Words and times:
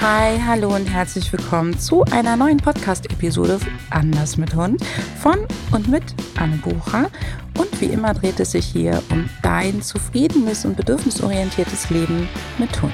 Hi, 0.00 0.38
hallo 0.38 0.76
und 0.76 0.86
herzlich 0.86 1.32
willkommen 1.32 1.76
zu 1.76 2.04
einer 2.04 2.36
neuen 2.36 2.58
Podcast-Episode 2.58 3.58
Anders 3.90 4.36
mit 4.36 4.54
Hund 4.54 4.80
von 5.20 5.40
und 5.72 5.88
mit 5.88 6.04
Anne 6.38 6.56
Bucher. 6.58 7.10
Und 7.58 7.80
wie 7.80 7.86
immer 7.86 8.14
dreht 8.14 8.38
es 8.38 8.52
sich 8.52 8.64
hier 8.64 9.02
um 9.10 9.28
dein 9.42 9.82
zufriedenes 9.82 10.64
und 10.64 10.76
bedürfnisorientiertes 10.76 11.90
Leben 11.90 12.28
mit 12.58 12.80
Hund. 12.80 12.92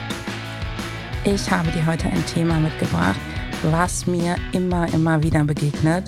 Ich 1.25 1.51
habe 1.51 1.71
dir 1.73 1.85
heute 1.85 2.07
ein 2.07 2.25
Thema 2.25 2.59
mitgebracht, 2.59 3.21
was 3.65 4.07
mir 4.07 4.37
immer, 4.53 4.91
immer 4.95 5.23
wieder 5.23 5.45
begegnet 5.45 6.05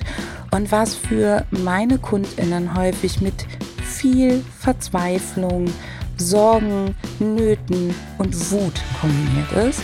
und 0.49 0.71
was 0.71 0.95
für 0.95 1.45
meine 1.51 1.99
KundInnen 1.99 2.75
häufig 2.75 3.21
mit 3.21 3.45
viel 3.83 4.43
Verzweiflung, 4.59 5.71
Sorgen, 6.17 6.95
Nöten 7.19 7.93
und 8.17 8.51
Wut 8.51 8.81
kombiniert 8.99 9.51
ist. 9.69 9.83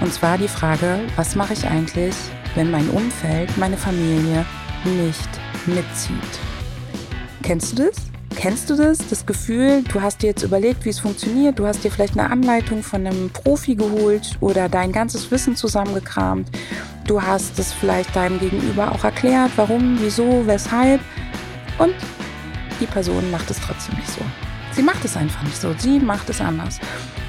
Und 0.00 0.12
zwar 0.12 0.36
die 0.38 0.48
Frage, 0.48 1.00
was 1.16 1.34
mache 1.34 1.54
ich 1.54 1.66
eigentlich, 1.66 2.14
wenn 2.54 2.70
mein 2.70 2.88
Umfeld, 2.90 3.56
meine 3.56 3.76
Familie 3.76 4.44
nicht 4.84 5.28
mitzieht? 5.66 6.16
Kennst 7.42 7.78
du 7.78 7.84
das? 7.84 7.96
Kennst 8.36 8.68
du 8.68 8.76
das? 8.76 8.98
Das 9.08 9.24
Gefühl, 9.24 9.82
du 9.90 10.02
hast 10.02 10.22
dir 10.22 10.26
jetzt 10.26 10.42
überlegt, 10.42 10.84
wie 10.84 10.90
es 10.90 11.00
funktioniert, 11.00 11.58
du 11.58 11.66
hast 11.66 11.82
dir 11.82 11.90
vielleicht 11.90 12.18
eine 12.18 12.30
Anleitung 12.30 12.82
von 12.82 13.06
einem 13.06 13.30
Profi 13.30 13.74
geholt 13.74 14.36
oder 14.40 14.68
dein 14.68 14.92
ganzes 14.92 15.30
Wissen 15.30 15.56
zusammengekramt. 15.56 16.50
Du 17.06 17.22
hast 17.22 17.58
es 17.58 17.72
vielleicht 17.72 18.14
deinem 18.14 18.38
Gegenüber 18.38 18.92
auch 18.92 19.04
erklärt, 19.04 19.52
warum, 19.56 19.96
wieso, 20.00 20.46
weshalb. 20.46 21.00
Und 21.78 21.94
die 22.78 22.86
Person 22.86 23.30
macht 23.30 23.50
es 23.50 23.58
trotzdem 23.60 23.96
nicht 23.96 24.10
so. 24.10 24.20
Sie 24.72 24.82
macht 24.82 25.04
es 25.06 25.16
einfach 25.16 25.42
nicht 25.42 25.58
so. 25.58 25.72
Sie 25.78 25.98
macht 25.98 26.28
es 26.28 26.40
anders. 26.40 26.78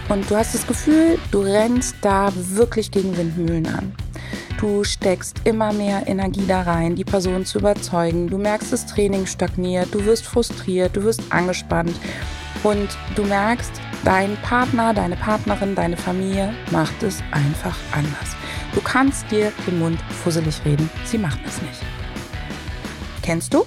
Und 0.09 0.29
du 0.31 0.35
hast 0.35 0.53
das 0.53 0.65
Gefühl, 0.65 1.19
du 1.31 1.41
rennst 1.41 1.95
da 2.01 2.31
wirklich 2.33 2.91
gegen 2.91 3.17
Windmühlen 3.17 3.67
an. 3.67 3.93
Du 4.57 4.83
steckst 4.83 5.41
immer 5.43 5.73
mehr 5.73 6.07
Energie 6.07 6.45
da 6.47 6.61
rein, 6.61 6.95
die 6.95 7.03
Person 7.03 7.45
zu 7.45 7.59
überzeugen. 7.59 8.27
Du 8.27 8.37
merkst, 8.37 8.73
das 8.73 8.85
Training 8.85 9.25
stagniert, 9.25 9.93
du 9.93 10.03
wirst 10.05 10.25
frustriert, 10.25 10.95
du 10.95 11.03
wirst 11.03 11.21
angespannt 11.29 11.93
und 12.63 12.87
du 13.15 13.23
merkst, 13.23 13.71
dein 14.03 14.35
Partner, 14.37 14.93
deine 14.93 15.15
Partnerin, 15.15 15.75
deine 15.75 15.97
Familie 15.97 16.53
macht 16.71 17.03
es 17.03 17.21
einfach 17.31 17.77
anders. 17.91 18.35
Du 18.73 18.81
kannst 18.81 19.29
dir 19.29 19.51
den 19.67 19.79
Mund 19.79 19.99
fusselig 20.23 20.61
reden, 20.65 20.89
sie 21.05 21.17
machen 21.17 21.41
es 21.45 21.61
nicht. 21.61 21.81
Kennst 23.21 23.53
du? 23.53 23.65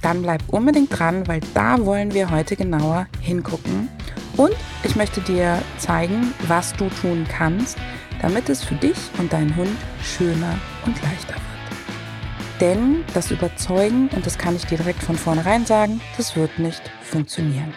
Dann 0.00 0.22
bleib 0.22 0.42
unbedingt 0.48 0.98
dran, 0.98 1.28
weil 1.28 1.40
da 1.54 1.84
wollen 1.84 2.12
wir 2.14 2.30
heute 2.30 2.56
genauer 2.56 3.06
hingucken. 3.20 3.88
Und 4.36 4.54
ich 4.82 4.96
möchte 4.96 5.20
dir 5.20 5.60
zeigen, 5.78 6.32
was 6.48 6.72
du 6.74 6.88
tun 6.88 7.26
kannst, 7.28 7.76
damit 8.20 8.48
es 8.48 8.64
für 8.64 8.74
dich 8.76 8.96
und 9.18 9.32
deinen 9.32 9.54
Hund 9.56 9.76
schöner 10.02 10.58
und 10.86 11.00
leichter 11.02 11.34
wird. 11.34 12.60
Denn 12.60 13.04
das 13.12 13.30
Überzeugen, 13.30 14.08
und 14.14 14.24
das 14.24 14.38
kann 14.38 14.56
ich 14.56 14.64
dir 14.64 14.78
direkt 14.78 15.02
von 15.02 15.16
vornherein 15.16 15.66
sagen, 15.66 16.00
das 16.16 16.36
wird 16.36 16.58
nicht 16.58 16.82
funktionieren. 17.02 17.74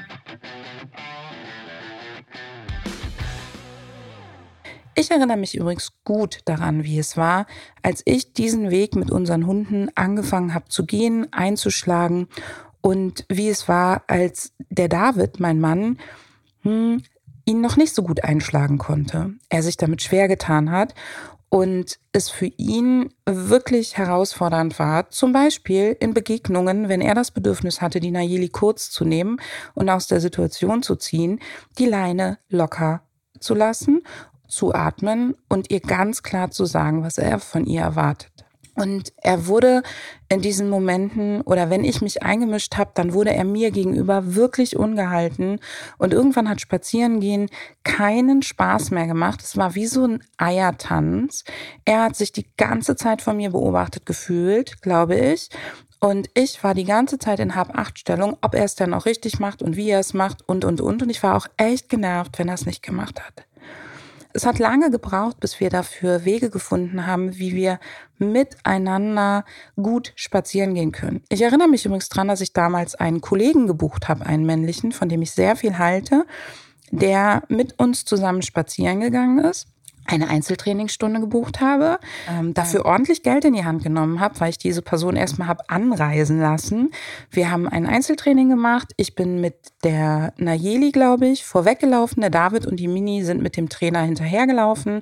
Ich 4.97 5.11
erinnere 5.11 5.37
mich 5.37 5.57
übrigens 5.57 5.91
gut 6.05 6.39
daran, 6.45 6.85
wie 6.85 6.99
es 6.99 7.17
war, 7.17 7.47
als 7.81 8.01
ich 8.05 8.31
diesen 8.31 8.71
Weg 8.71 8.95
mit 8.95 9.11
unseren 9.11 9.45
Hunden 9.45 9.89
angefangen 9.95 10.53
habe 10.53 10.69
zu 10.69 10.85
gehen, 10.85 11.27
einzuschlagen 11.33 12.27
und 12.79 13.25
wie 13.27 13.49
es 13.49 13.67
war, 13.67 14.03
als 14.07 14.53
der 14.69 14.87
David, 14.87 15.41
mein 15.41 15.59
Mann, 15.59 15.97
hm, 16.65 17.03
ihn 17.45 17.61
noch 17.61 17.77
nicht 17.77 17.93
so 17.93 18.03
gut 18.03 18.23
einschlagen 18.23 18.77
konnte. 18.77 19.33
Er 19.49 19.63
sich 19.63 19.77
damit 19.77 20.01
schwer 20.01 20.27
getan 20.27 20.71
hat 20.71 20.95
und 21.49 21.99
es 22.11 22.29
für 22.29 22.47
ihn 22.57 23.13
wirklich 23.25 23.97
herausfordernd 23.97 24.77
war, 24.79 25.09
zum 25.11 25.31
Beispiel 25.31 25.95
in 25.99 26.13
Begegnungen, 26.13 26.89
wenn 26.89 27.01
er 27.01 27.13
das 27.13 27.31
Bedürfnis 27.31 27.81
hatte, 27.81 27.99
die 27.99 28.11
Nayeli 28.11 28.49
kurz 28.49 28.89
zu 28.89 29.05
nehmen 29.05 29.37
und 29.75 29.89
aus 29.89 30.07
der 30.07 30.19
Situation 30.19 30.83
zu 30.83 30.95
ziehen, 30.95 31.39
die 31.77 31.85
Leine 31.85 32.39
locker 32.49 33.03
zu 33.39 33.53
lassen 33.53 34.01
zu 34.47 34.73
atmen 34.73 35.35
und 35.49 35.71
ihr 35.71 35.79
ganz 35.79 36.23
klar 36.23 36.51
zu 36.51 36.65
sagen, 36.65 37.03
was 37.03 37.17
er 37.17 37.39
von 37.39 37.65
ihr 37.65 37.81
erwartet. 37.81 38.44
Und 38.75 39.13
er 39.17 39.47
wurde 39.47 39.83
in 40.27 40.41
diesen 40.41 40.69
Momenten 40.69 41.41
oder 41.41 41.69
wenn 41.69 41.85
ich 41.85 42.01
mich 42.01 42.23
eingemischt 42.23 42.75
habe, 42.75 42.91
dann 42.93 43.13
wurde 43.13 43.33
er 43.33 43.45
mir 43.45 43.71
gegenüber 43.71 44.35
wirklich 44.35 44.75
ungehalten 44.75 45.59
und 45.97 46.13
irgendwann 46.13 46.49
hat 46.49 46.59
Spazierengehen 46.59 47.49
keinen 47.83 48.41
Spaß 48.41 48.91
mehr 48.91 49.07
gemacht. 49.07 49.41
Es 49.41 49.55
war 49.55 49.75
wie 49.75 49.85
so 49.85 50.05
ein 50.05 50.23
Eiertanz. 50.37 51.45
Er 51.85 52.03
hat 52.03 52.17
sich 52.17 52.33
die 52.33 52.47
ganze 52.57 52.97
Zeit 52.97 53.21
von 53.21 53.37
mir 53.37 53.51
beobachtet 53.51 54.05
gefühlt, 54.05 54.81
glaube 54.81 55.15
ich. 55.15 55.49
Und 55.99 56.29
ich 56.33 56.63
war 56.63 56.73
die 56.73 56.83
ganze 56.83 57.17
Zeit 57.17 57.39
in 57.39 57.55
Hab-Acht-Stellung, 57.55 58.37
ob 58.41 58.55
er 58.55 58.65
es 58.65 58.75
denn 58.75 58.93
auch 58.93 59.05
richtig 59.05 59.39
macht 59.39 59.61
und 59.61 59.75
wie 59.75 59.89
er 59.89 59.99
es 59.99 60.13
macht 60.13 60.47
und, 60.47 60.65
und, 60.65 60.81
und. 60.81 61.01
Und 61.01 61.09
ich 61.09 61.23
war 61.23 61.35
auch 61.35 61.47
echt 61.57 61.89
genervt, 61.89 62.37
wenn 62.37 62.49
er 62.49 62.55
es 62.55 62.65
nicht 62.65 62.83
gemacht 62.83 63.21
hat. 63.23 63.45
Es 64.35 64.45
hat 64.45 64.59
lange 64.59 64.91
gebraucht, 64.91 65.39
bis 65.39 65.61
wir 65.61 65.69
dafür 65.69 66.25
Wege 66.25 66.49
gefunden 66.49 67.07
haben, 67.07 67.37
wie 67.37 67.55
wir 67.55 67.79
miteinander 68.17 69.45
gut 69.77 70.11
spazieren 70.17 70.73
gehen 70.73 70.91
können. 70.91 71.23
Ich 71.29 71.41
erinnere 71.41 71.69
mich 71.69 71.85
übrigens 71.85 72.09
dran, 72.09 72.27
dass 72.27 72.41
ich 72.41 72.51
damals 72.51 72.95
einen 72.95 73.21
Kollegen 73.21 73.65
gebucht 73.65 74.09
habe, 74.09 74.25
einen 74.25 74.45
männlichen, 74.45 74.91
von 74.91 75.07
dem 75.07 75.21
ich 75.21 75.31
sehr 75.31 75.55
viel 75.55 75.77
halte, 75.77 76.25
der 76.91 77.43
mit 77.47 77.79
uns 77.79 78.03
zusammen 78.03 78.41
spazieren 78.41 78.99
gegangen 78.99 79.39
ist 79.39 79.69
eine 80.05 80.29
Einzeltrainingsstunde 80.29 81.19
gebucht 81.19 81.61
habe, 81.61 81.99
ähm, 82.29 82.53
dafür 82.53 82.85
ordentlich 82.85 83.23
Geld 83.23 83.45
in 83.45 83.53
die 83.53 83.65
Hand 83.65 83.83
genommen 83.83 84.19
habe, 84.19 84.39
weil 84.39 84.49
ich 84.49 84.57
diese 84.57 84.81
Person 84.81 85.15
erstmal 85.15 85.47
habe 85.47 85.69
anreisen 85.69 86.39
lassen. 86.39 86.91
Wir 87.31 87.51
haben 87.51 87.67
ein 87.67 87.85
Einzeltraining 87.85 88.49
gemacht. 88.49 88.93
Ich 88.97 89.15
bin 89.15 89.41
mit 89.41 89.55
der 89.83 90.33
Nayeli, 90.37 90.91
glaube 90.91 91.27
ich, 91.27 91.45
vorweggelaufen. 91.45 92.21
Der 92.21 92.29
David 92.29 92.65
und 92.65 92.79
die 92.79 92.87
Mini 92.87 93.23
sind 93.23 93.41
mit 93.41 93.57
dem 93.57 93.69
Trainer 93.69 94.01
hinterhergelaufen 94.01 95.01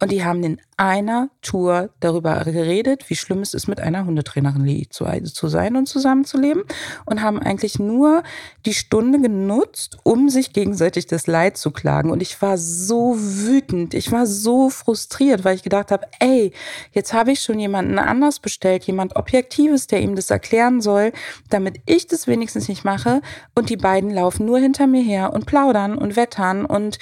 und 0.00 0.12
die 0.12 0.24
haben 0.24 0.42
in 0.42 0.60
einer 0.76 1.30
Tour 1.42 1.90
darüber 2.00 2.42
geredet, 2.44 3.10
wie 3.10 3.16
schlimm 3.16 3.40
es 3.40 3.54
ist, 3.54 3.68
mit 3.68 3.80
einer 3.80 4.06
Hundetrainerin 4.06 4.86
zu, 4.90 5.48
sein 5.48 5.76
und 5.76 5.86
zusammenzuleben 5.86 6.64
und 7.04 7.22
haben 7.22 7.38
eigentlich 7.38 7.78
nur 7.78 8.22
die 8.66 8.74
Stunde 8.74 9.20
genutzt, 9.20 9.98
um 10.04 10.28
sich 10.28 10.52
gegenseitig 10.52 11.06
das 11.06 11.26
Leid 11.26 11.56
zu 11.56 11.70
klagen. 11.70 12.10
Und 12.10 12.22
ich 12.22 12.40
war 12.40 12.56
so 12.56 13.16
wütend. 13.18 13.94
Ich 13.94 14.12
war 14.12 14.26
so 14.26 14.54
so 14.54 14.70
frustriert, 14.70 15.44
weil 15.44 15.56
ich 15.56 15.62
gedacht 15.62 15.90
habe, 15.90 16.06
ey, 16.20 16.52
jetzt 16.92 17.12
habe 17.12 17.32
ich 17.32 17.40
schon 17.40 17.58
jemanden 17.58 17.98
anders 17.98 18.38
bestellt, 18.38 18.84
jemand 18.84 19.16
Objektives, 19.16 19.86
der 19.86 20.00
ihm 20.00 20.14
das 20.14 20.30
erklären 20.30 20.80
soll, 20.80 21.12
damit 21.50 21.80
ich 21.86 22.06
das 22.06 22.26
wenigstens 22.26 22.68
nicht 22.68 22.84
mache. 22.84 23.20
Und 23.54 23.70
die 23.70 23.76
beiden 23.76 24.10
laufen 24.10 24.46
nur 24.46 24.58
hinter 24.58 24.86
mir 24.86 25.02
her 25.02 25.32
und 25.32 25.46
plaudern 25.46 25.98
und 25.98 26.16
wettern 26.16 26.64
und 26.64 26.98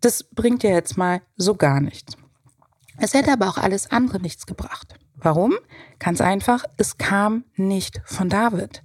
das 0.00 0.22
bringt 0.22 0.62
ja 0.62 0.70
jetzt 0.70 0.96
mal 0.96 1.20
so 1.36 1.54
gar 1.54 1.80
nichts. 1.80 2.16
Es 2.98 3.14
hätte 3.14 3.32
aber 3.32 3.48
auch 3.48 3.58
alles 3.58 3.90
andere 3.90 4.20
nichts 4.20 4.46
gebracht. 4.46 4.94
Warum? 5.16 5.54
Ganz 5.98 6.20
einfach, 6.20 6.64
es 6.76 6.98
kam 6.98 7.44
nicht 7.56 8.02
von 8.04 8.28
David. 8.28 8.82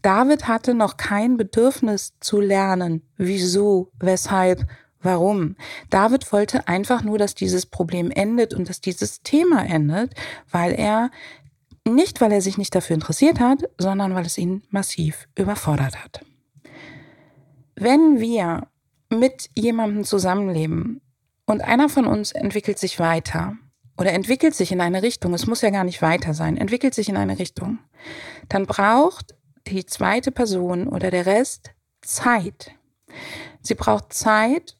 David 0.00 0.48
hatte 0.48 0.74
noch 0.74 0.96
kein 0.96 1.36
Bedürfnis 1.36 2.14
zu 2.20 2.40
lernen, 2.40 3.02
wieso, 3.16 3.90
weshalb, 3.98 4.66
Warum? 5.04 5.56
David 5.90 6.32
wollte 6.32 6.68
einfach 6.68 7.02
nur, 7.02 7.18
dass 7.18 7.34
dieses 7.34 7.66
Problem 7.66 8.12
endet 8.12 8.54
und 8.54 8.68
dass 8.68 8.80
dieses 8.80 9.20
Thema 9.22 9.64
endet, 9.66 10.14
weil 10.50 10.72
er 10.72 11.10
nicht, 11.84 12.20
weil 12.20 12.30
er 12.30 12.40
sich 12.40 12.56
nicht 12.56 12.74
dafür 12.74 12.94
interessiert 12.94 13.40
hat, 13.40 13.68
sondern 13.78 14.14
weil 14.14 14.24
es 14.24 14.38
ihn 14.38 14.62
massiv 14.70 15.26
überfordert 15.36 16.02
hat. 16.02 16.24
Wenn 17.74 18.20
wir 18.20 18.68
mit 19.10 19.50
jemandem 19.56 20.04
zusammenleben 20.04 21.00
und 21.46 21.62
einer 21.62 21.88
von 21.88 22.06
uns 22.06 22.32
entwickelt 22.32 22.78
sich 22.78 22.98
weiter 22.98 23.56
oder 23.98 24.12
entwickelt 24.12 24.54
sich 24.54 24.72
in 24.72 24.80
eine 24.80 25.02
Richtung, 25.02 25.34
es 25.34 25.46
muss 25.46 25.62
ja 25.62 25.70
gar 25.70 25.84
nicht 25.84 26.02
weiter 26.02 26.34
sein, 26.34 26.56
entwickelt 26.56 26.94
sich 26.94 27.08
in 27.08 27.16
eine 27.16 27.38
Richtung, 27.38 27.78
dann 28.48 28.66
braucht 28.66 29.34
die 29.66 29.86
zweite 29.86 30.32
Person 30.32 30.88
oder 30.88 31.10
der 31.10 31.26
Rest 31.26 31.70
Zeit. 32.00 32.72
Sie 33.60 33.74
braucht 33.74 34.12
Zeit, 34.12 34.76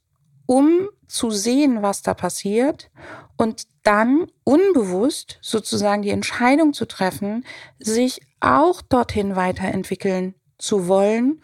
um 0.46 0.88
zu 1.06 1.30
sehen, 1.30 1.82
was 1.82 2.02
da 2.02 2.14
passiert 2.14 2.90
und 3.36 3.66
dann 3.82 4.26
unbewusst 4.44 5.38
sozusagen 5.42 6.02
die 6.02 6.10
Entscheidung 6.10 6.72
zu 6.72 6.86
treffen, 6.86 7.44
sich 7.78 8.20
auch 8.40 8.82
dorthin 8.82 9.36
weiterentwickeln 9.36 10.34
zu 10.58 10.88
wollen 10.88 11.42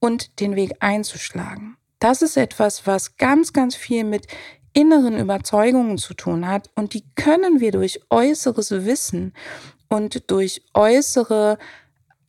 und 0.00 0.40
den 0.40 0.56
Weg 0.56 0.72
einzuschlagen. 0.80 1.76
Das 2.00 2.22
ist 2.22 2.36
etwas, 2.36 2.86
was 2.86 3.16
ganz, 3.16 3.52
ganz 3.52 3.76
viel 3.76 4.04
mit 4.04 4.26
inneren 4.72 5.18
Überzeugungen 5.18 5.98
zu 5.98 6.14
tun 6.14 6.48
hat 6.48 6.70
und 6.74 6.94
die 6.94 7.04
können 7.14 7.60
wir 7.60 7.72
durch 7.72 8.00
äußeres 8.08 8.70
Wissen 8.84 9.34
und 9.88 10.30
durch 10.30 10.62
äußere 10.74 11.58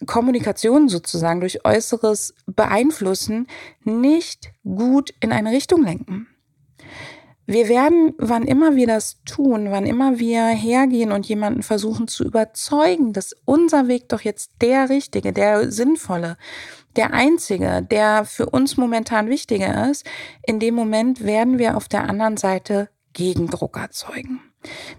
Kommunikation 0.07 0.89
sozusagen 0.89 1.39
durch 1.39 1.63
äußeres 1.63 2.33
Beeinflussen 2.47 3.47
nicht 3.83 4.51
gut 4.63 5.13
in 5.19 5.31
eine 5.31 5.51
Richtung 5.51 5.83
lenken. 5.83 6.27
Wir 7.45 7.67
werden, 7.67 8.13
wann 8.17 8.43
immer 8.43 8.75
wir 8.75 8.87
das 8.87 9.21
tun, 9.25 9.71
wann 9.71 9.85
immer 9.85 10.19
wir 10.19 10.45
hergehen 10.47 11.11
und 11.11 11.27
jemanden 11.27 11.63
versuchen 11.63 12.07
zu 12.07 12.23
überzeugen, 12.23 13.13
dass 13.13 13.35
unser 13.45 13.87
Weg 13.87 14.09
doch 14.09 14.21
jetzt 14.21 14.51
der 14.61 14.89
richtige, 14.89 15.33
der 15.33 15.71
sinnvolle, 15.71 16.37
der 16.95 17.13
einzige, 17.13 17.81
der 17.89 18.25
für 18.25 18.47
uns 18.47 18.77
momentan 18.77 19.29
wichtiger 19.29 19.89
ist, 19.89 20.05
in 20.43 20.59
dem 20.59 20.75
Moment 20.75 21.23
werden 21.23 21.59
wir 21.59 21.77
auf 21.77 21.87
der 21.87 22.09
anderen 22.09 22.37
Seite 22.37 22.89
Gegendruck 23.13 23.77
erzeugen. 23.77 24.41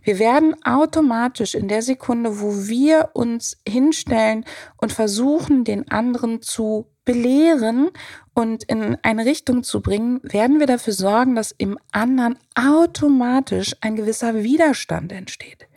Wir 0.02 0.18
werden 0.18 0.56
automatisch 0.64 1.54
in 1.54 1.68
der 1.68 1.82
Sekunde, 1.82 2.40
wo 2.40 2.66
wir 2.66 3.10
uns 3.14 3.58
hinstellen 3.66 4.44
und 4.76 4.92
versuchen, 4.92 5.64
den 5.64 5.90
anderen 5.90 6.42
zu 6.42 6.88
belehren 7.04 7.90
und 8.34 8.64
in 8.64 8.96
eine 9.02 9.24
Richtung 9.24 9.62
zu 9.62 9.80
bringen, 9.80 10.20
werden 10.22 10.60
wir 10.60 10.66
dafür 10.66 10.92
sorgen, 10.92 11.34
dass 11.34 11.52
im 11.52 11.78
anderen 11.90 12.38
automatisch 12.54 13.74
ein 13.80 13.96
gewisser 13.96 14.42
Widerstand 14.42 15.12
entsteht. 15.12 15.68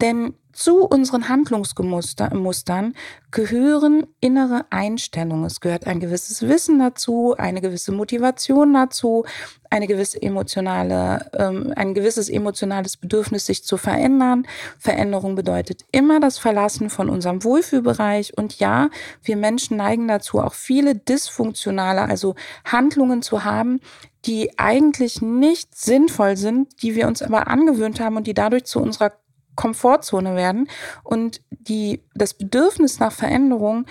Denn 0.00 0.34
zu 0.52 0.84
unseren 0.84 1.28
Handlungsmustern 1.28 2.94
gehören 3.30 4.06
innere 4.20 4.66
Einstellungen. 4.70 5.44
Es 5.44 5.60
gehört 5.60 5.86
ein 5.86 6.00
gewisses 6.00 6.42
Wissen 6.42 6.78
dazu, 6.78 7.34
eine 7.36 7.60
gewisse 7.60 7.92
Motivation 7.92 8.74
dazu, 8.74 9.24
eine 9.70 9.86
gewisse 9.86 10.20
emotionale, 10.20 11.30
ähm, 11.38 11.72
ein 11.74 11.94
gewisses 11.94 12.28
emotionales 12.28 12.98
Bedürfnis, 12.98 13.46
sich 13.46 13.64
zu 13.64 13.78
verändern. 13.78 14.46
Veränderung 14.78 15.34
bedeutet 15.34 15.84
immer 15.92 16.20
das 16.20 16.38
Verlassen 16.38 16.90
von 16.90 17.08
unserem 17.08 17.42
Wohlfühlbereich. 17.42 18.36
Und 18.36 18.58
ja, 18.58 18.90
wir 19.22 19.36
Menschen 19.36 19.78
neigen 19.78 20.08
dazu, 20.08 20.40
auch 20.40 20.54
viele 20.54 20.94
dysfunktionale, 20.94 22.02
also 22.02 22.34
Handlungen 22.64 23.22
zu 23.22 23.44
haben, 23.44 23.80
die 24.26 24.58
eigentlich 24.58 25.22
nicht 25.22 25.76
sinnvoll 25.76 26.36
sind, 26.36 26.82
die 26.82 26.94
wir 26.94 27.08
uns 27.08 27.22
aber 27.22 27.48
angewöhnt 27.48 27.98
haben 27.98 28.16
und 28.16 28.26
die 28.26 28.34
dadurch 28.34 28.64
zu 28.64 28.80
unserer 28.80 29.12
Komfortzone 29.54 30.36
werden 30.36 30.68
und 31.02 31.40
die, 31.50 32.02
das 32.14 32.34
Bedürfnis 32.34 32.98
nach 32.98 33.12
Veränderung 33.12 33.86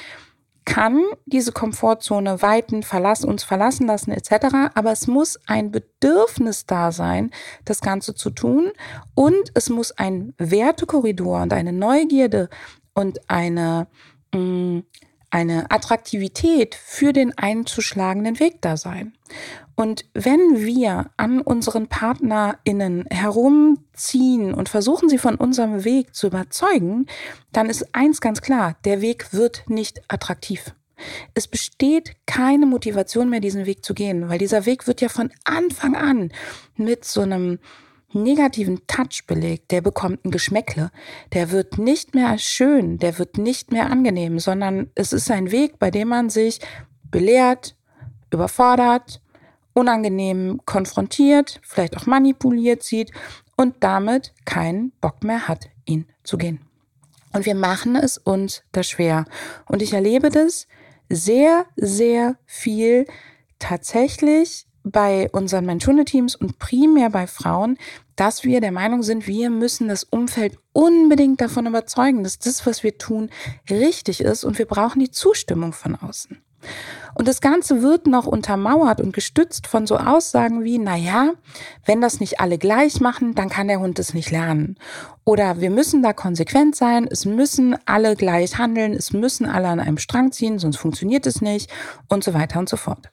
kann 0.65 1.03
diese 1.25 1.51
Komfortzone 1.51 2.41
weiten, 2.41 2.83
verlassen, 2.83 3.29
uns 3.29 3.43
verlassen 3.43 3.87
lassen 3.87 4.11
etc. 4.11 4.71
Aber 4.75 4.91
es 4.91 5.07
muss 5.07 5.39
ein 5.47 5.71
Bedürfnis 5.71 6.65
da 6.65 6.91
sein, 6.91 7.31
das 7.65 7.81
Ganze 7.81 8.13
zu 8.13 8.29
tun 8.29 8.71
und 9.15 9.51
es 9.55 9.69
muss 9.69 9.91
ein 9.91 10.33
Wertekorridor 10.37 11.41
und 11.41 11.53
eine 11.53 11.73
Neugierde 11.73 12.49
und 12.93 13.29
eine 13.29 13.87
mh, 14.33 14.39
mm, 14.39 14.83
eine 15.31 15.71
Attraktivität 15.71 16.75
für 16.75 17.13
den 17.13 17.37
einzuschlagenden 17.37 18.39
Weg 18.39 18.61
da 18.61 18.75
sein. 18.75 19.13
Und 19.81 20.05
wenn 20.13 20.63
wir 20.63 21.09
an 21.17 21.41
unseren 21.41 21.87
PartnerInnen 21.87 23.05
herumziehen 23.09 24.53
und 24.53 24.69
versuchen, 24.69 25.09
sie 25.09 25.17
von 25.17 25.33
unserem 25.37 25.83
Weg 25.83 26.13
zu 26.13 26.27
überzeugen, 26.27 27.07
dann 27.51 27.67
ist 27.67 27.95
eins 27.95 28.21
ganz 28.21 28.43
klar, 28.43 28.75
der 28.85 29.01
Weg 29.01 29.33
wird 29.33 29.63
nicht 29.69 30.03
attraktiv. 30.07 30.75
Es 31.33 31.47
besteht 31.47 32.15
keine 32.27 32.67
Motivation 32.67 33.31
mehr, 33.31 33.39
diesen 33.39 33.65
Weg 33.65 33.83
zu 33.83 33.95
gehen, 33.95 34.29
weil 34.29 34.37
dieser 34.37 34.67
Weg 34.67 34.85
wird 34.85 35.01
ja 35.01 35.09
von 35.09 35.31
Anfang 35.45 35.95
an 35.95 36.31
mit 36.75 37.03
so 37.03 37.21
einem 37.21 37.57
negativen 38.13 38.85
Touch 38.85 39.25
belegt, 39.25 39.71
der 39.71 39.81
bekommt 39.81 40.23
ein 40.23 40.29
Geschmäckle. 40.29 40.91
Der 41.33 41.49
wird 41.49 41.79
nicht 41.79 42.13
mehr 42.13 42.37
schön, 42.37 42.99
der 42.99 43.17
wird 43.17 43.39
nicht 43.39 43.71
mehr 43.71 43.89
angenehm, 43.89 44.37
sondern 44.37 44.91
es 44.93 45.11
ist 45.11 45.31
ein 45.31 45.49
Weg, 45.49 45.79
bei 45.79 45.89
dem 45.89 46.09
man 46.09 46.29
sich 46.29 46.59
belehrt, 47.09 47.75
überfordert, 48.29 49.21
unangenehm 49.73 50.61
konfrontiert, 50.65 51.59
vielleicht 51.63 51.97
auch 51.97 52.05
manipuliert 52.05 52.83
sieht 52.83 53.11
und 53.55 53.75
damit 53.79 54.33
keinen 54.45 54.91
Bock 55.01 55.23
mehr 55.23 55.47
hat, 55.47 55.69
ihn 55.85 56.07
zu 56.23 56.37
gehen. 56.37 56.61
Und 57.33 57.45
wir 57.45 57.55
machen 57.55 57.95
es 57.95 58.17
uns 58.17 58.63
da 58.71 58.83
schwer. 58.83 59.25
Und 59.67 59.81
ich 59.81 59.93
erlebe 59.93 60.29
das 60.29 60.67
sehr, 61.09 61.65
sehr 61.75 62.37
viel 62.45 63.05
tatsächlich 63.59 64.67
bei 64.83 65.29
unseren 65.31 65.65
Menschune-Teams 65.65 66.35
und 66.35 66.57
primär 66.57 67.09
bei 67.09 67.27
Frauen, 67.27 67.77
dass 68.15 68.43
wir 68.43 68.61
der 68.61 68.71
Meinung 68.71 69.03
sind, 69.03 69.27
wir 69.27 69.49
müssen 69.49 69.87
das 69.87 70.03
Umfeld 70.03 70.57
unbedingt 70.73 71.39
davon 71.39 71.67
überzeugen, 71.67 72.23
dass 72.23 72.39
das, 72.39 72.65
was 72.65 72.83
wir 72.83 72.97
tun, 72.97 73.29
richtig 73.69 74.21
ist 74.21 74.43
und 74.43 74.57
wir 74.57 74.65
brauchen 74.65 74.99
die 74.99 75.11
Zustimmung 75.11 75.73
von 75.73 75.95
außen. 75.95 76.41
Und 77.13 77.27
das 77.27 77.41
Ganze 77.41 77.81
wird 77.81 78.07
noch 78.07 78.25
untermauert 78.25 79.01
und 79.01 79.13
gestützt 79.13 79.67
von 79.67 79.87
so 79.87 79.97
Aussagen 79.97 80.63
wie, 80.63 80.77
na 80.77 80.95
ja, 80.95 81.31
wenn 81.85 82.01
das 82.01 82.19
nicht 82.19 82.39
alle 82.39 82.57
gleich 82.57 82.99
machen, 82.99 83.35
dann 83.35 83.49
kann 83.49 83.67
der 83.67 83.79
Hund 83.79 83.99
es 83.99 84.13
nicht 84.13 84.31
lernen. 84.31 84.77
Oder 85.23 85.61
wir 85.61 85.69
müssen 85.69 86.01
da 86.01 86.13
konsequent 86.13 86.75
sein, 86.75 87.07
es 87.09 87.25
müssen 87.25 87.75
alle 87.85 88.15
gleich 88.15 88.57
handeln, 88.57 88.93
es 88.93 89.13
müssen 89.13 89.45
alle 89.45 89.67
an 89.67 89.79
einem 89.79 89.97
Strang 89.97 90.31
ziehen, 90.31 90.57
sonst 90.57 90.77
funktioniert 90.77 91.27
es 91.27 91.41
nicht 91.41 91.69
und 92.07 92.23
so 92.23 92.33
weiter 92.33 92.59
und 92.59 92.67
so 92.67 92.77
fort. 92.77 93.11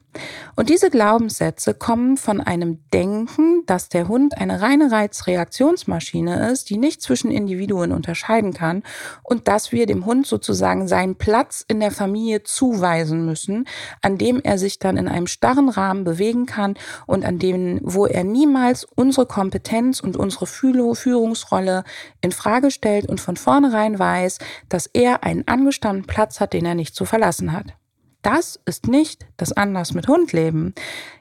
Und 0.57 0.69
diese 0.71 0.91
Glaubenssätze 0.91 1.75
kommen 1.75 2.17
von 2.17 2.41
einem 2.41 2.81
Denken, 2.93 3.63
dass 3.67 3.89
der 3.89 4.09
Hund 4.09 4.39
eine 4.39 4.61
reine 4.61 4.91
Reizreaktionsmaschine 4.91 6.51
ist, 6.51 6.71
die 6.71 6.79
nicht 6.79 7.03
zwischen 7.03 7.31
Individuen 7.31 7.93
unterscheiden 7.93 8.55
kann 8.55 8.83
und 9.23 9.47
dass 9.47 9.71
wir 9.71 9.87
dem 9.87 10.07
Hund 10.07 10.27
sozusagen 10.27 10.89
seinen 10.89 11.17
Platz 11.17 11.65
in 11.69 11.79
der 11.79 11.91
Familie 11.91 12.43
zuweisen 12.43 13.27
müssen, 13.27 13.69
an 14.03 14.19
dem 14.19 14.41
er 14.43 14.59
sich 14.59 14.79
dann 14.79 14.97
in 14.97 15.09
einem 15.09 15.27
starren 15.27 15.69
Rahmen 15.69 16.05
bewegen 16.05 16.47
kann 16.47 16.75
und 17.07 17.25
an 17.25 17.39
dem, 17.39 17.81
wo 17.83 18.07
er 18.07 18.25
niemals 18.25 18.85
unsere 18.85 19.27
Kompetenz 19.27 20.01
und 20.01 20.17
unsere 20.17 20.47
Führungsrolle 20.47 21.85
in 22.21 22.33
Frage 22.33 22.71
stellt 22.71 23.07
und 23.07 23.21
von 23.21 23.37
vornherein 23.37 23.99
weiß, 23.99 24.39
dass 24.69 24.87
er 24.87 25.25
einen 25.25 25.47
angestammten 25.47 26.07
Platz 26.07 26.41
hat, 26.41 26.53
den 26.53 26.67
er 26.67 26.75
nicht 26.75 26.95
zu 26.95 27.05
verlassen 27.05 27.53
hat. 27.53 27.75
Das 28.29 28.61
ist 28.67 28.89
nicht 28.89 29.25
das 29.39 29.53
Anders 29.53 29.95
mit 29.95 30.07
Hund 30.07 30.35
leben. 30.35 30.75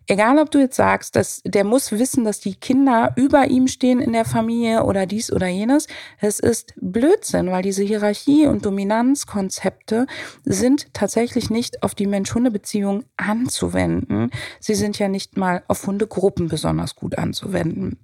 Egal, 0.08 0.40
ob 0.40 0.52
du 0.52 0.60
jetzt 0.60 0.76
sagst, 0.76 1.16
dass 1.16 1.42
der 1.46 1.64
muss 1.64 1.94
wissen, 1.94 2.26
dass 2.26 2.42
die 2.42 2.56
Kinder 2.56 3.14
über 3.16 3.48
ihm 3.48 3.70
stehen 3.70 4.02
in 4.02 4.12
der 4.12 4.26
Familie 4.26 4.84
oder 4.84 5.06
dies 5.06 5.32
oder 5.32 5.48
jenes. 5.48 5.88
Es 6.20 6.42
ist 6.42 6.74
Blödsinn, 6.76 7.50
weil 7.50 7.62
diese 7.62 7.84
Hierarchie- 7.84 8.48
und 8.48 8.66
Dominanzkonzepte 8.66 10.06
sind 10.44 10.94
tatsächlich 10.94 11.50
nicht 11.50 11.82
auf 11.82 11.96
die 11.96 12.08
Mensch-Hunde-Beziehung 12.08 13.06
anzuwenden. 13.16 14.30
Sie 14.60 14.76
sind 14.76 15.00
ja 15.00 15.08
nicht 15.08 15.38
mal 15.38 15.64
auf 15.70 15.88
Hundegruppen 15.88 16.50
besonders 16.50 16.98
gut 16.98 17.18
anzuwenden. 17.18 18.00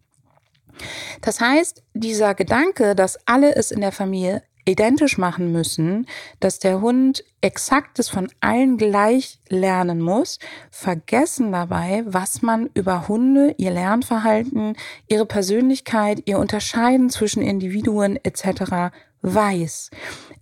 Das 1.19 1.41
heißt, 1.41 1.83
dieser 1.93 2.35
Gedanke, 2.35 2.95
dass 2.95 3.19
alle 3.27 3.53
es 3.53 3.69
in 3.71 3.81
der 3.81 3.91
Familie 3.91 4.43
identisch 4.65 5.17
machen 5.17 5.51
müssen, 5.51 6.07
dass 6.39 6.59
der 6.59 6.81
Hund 6.81 7.23
exaktes 7.41 8.09
von 8.09 8.29
allen 8.39 8.77
gleich 8.77 9.39
lernen 9.49 10.01
muss, 10.01 10.39
vergessen 10.69 11.51
dabei, 11.51 12.03
was 12.05 12.41
man 12.41 12.69
über 12.73 13.07
Hunde, 13.07 13.55
ihr 13.57 13.71
Lernverhalten, 13.71 14.75
ihre 15.07 15.25
Persönlichkeit, 15.25 16.23
ihr 16.25 16.39
Unterscheiden 16.39 17.09
zwischen 17.09 17.41
Individuen 17.41 18.17
etc. 18.23 18.93
weiß. 19.21 19.89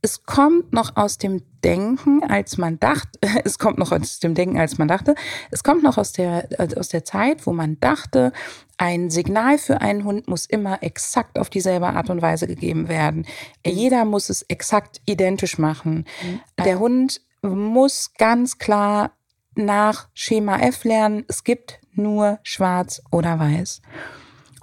Es 0.03 0.23
kommt 0.23 0.73
noch 0.73 0.95
aus 0.95 1.17
dem 1.17 1.43
Denken, 1.63 2.23
als 2.23 2.57
man 2.57 2.79
dachte, 2.79 3.19
es 3.45 3.59
kommt 3.59 3.77
noch 3.77 3.91
aus 3.91 4.19
dem 4.19 4.33
Denken, 4.33 4.59
als 4.59 4.77
man 4.77 4.87
dachte, 4.87 5.15
es 5.51 5.63
kommt 5.63 5.83
noch 5.83 5.97
aus 5.97 6.11
der, 6.11 6.47
aus 6.75 6.89
der 6.89 7.05
Zeit, 7.05 7.45
wo 7.45 7.53
man 7.53 7.79
dachte, 7.79 8.33
ein 8.77 9.11
Signal 9.11 9.59
für 9.59 9.81
einen 9.81 10.03
Hund 10.03 10.27
muss 10.27 10.45
immer 10.45 10.81
exakt 10.81 11.37
auf 11.37 11.49
dieselbe 11.51 11.87
Art 11.87 12.09
und 12.09 12.21
Weise 12.21 12.47
gegeben 12.47 12.89
werden. 12.89 13.27
Mhm. 13.65 13.71
Jeder 13.71 14.05
muss 14.05 14.29
es 14.29 14.41
exakt 14.43 15.01
identisch 15.05 15.59
machen. 15.59 16.05
Mhm. 16.23 16.63
Der 16.63 16.79
Hund 16.79 17.21
muss 17.43 18.13
ganz 18.17 18.57
klar 18.57 19.11
nach 19.55 20.07
Schema 20.13 20.59
F 20.59 20.83
lernen. 20.83 21.25
Es 21.27 21.43
gibt 21.43 21.79
nur 21.93 22.39
schwarz 22.43 23.01
oder 23.11 23.37
weiß. 23.39 23.81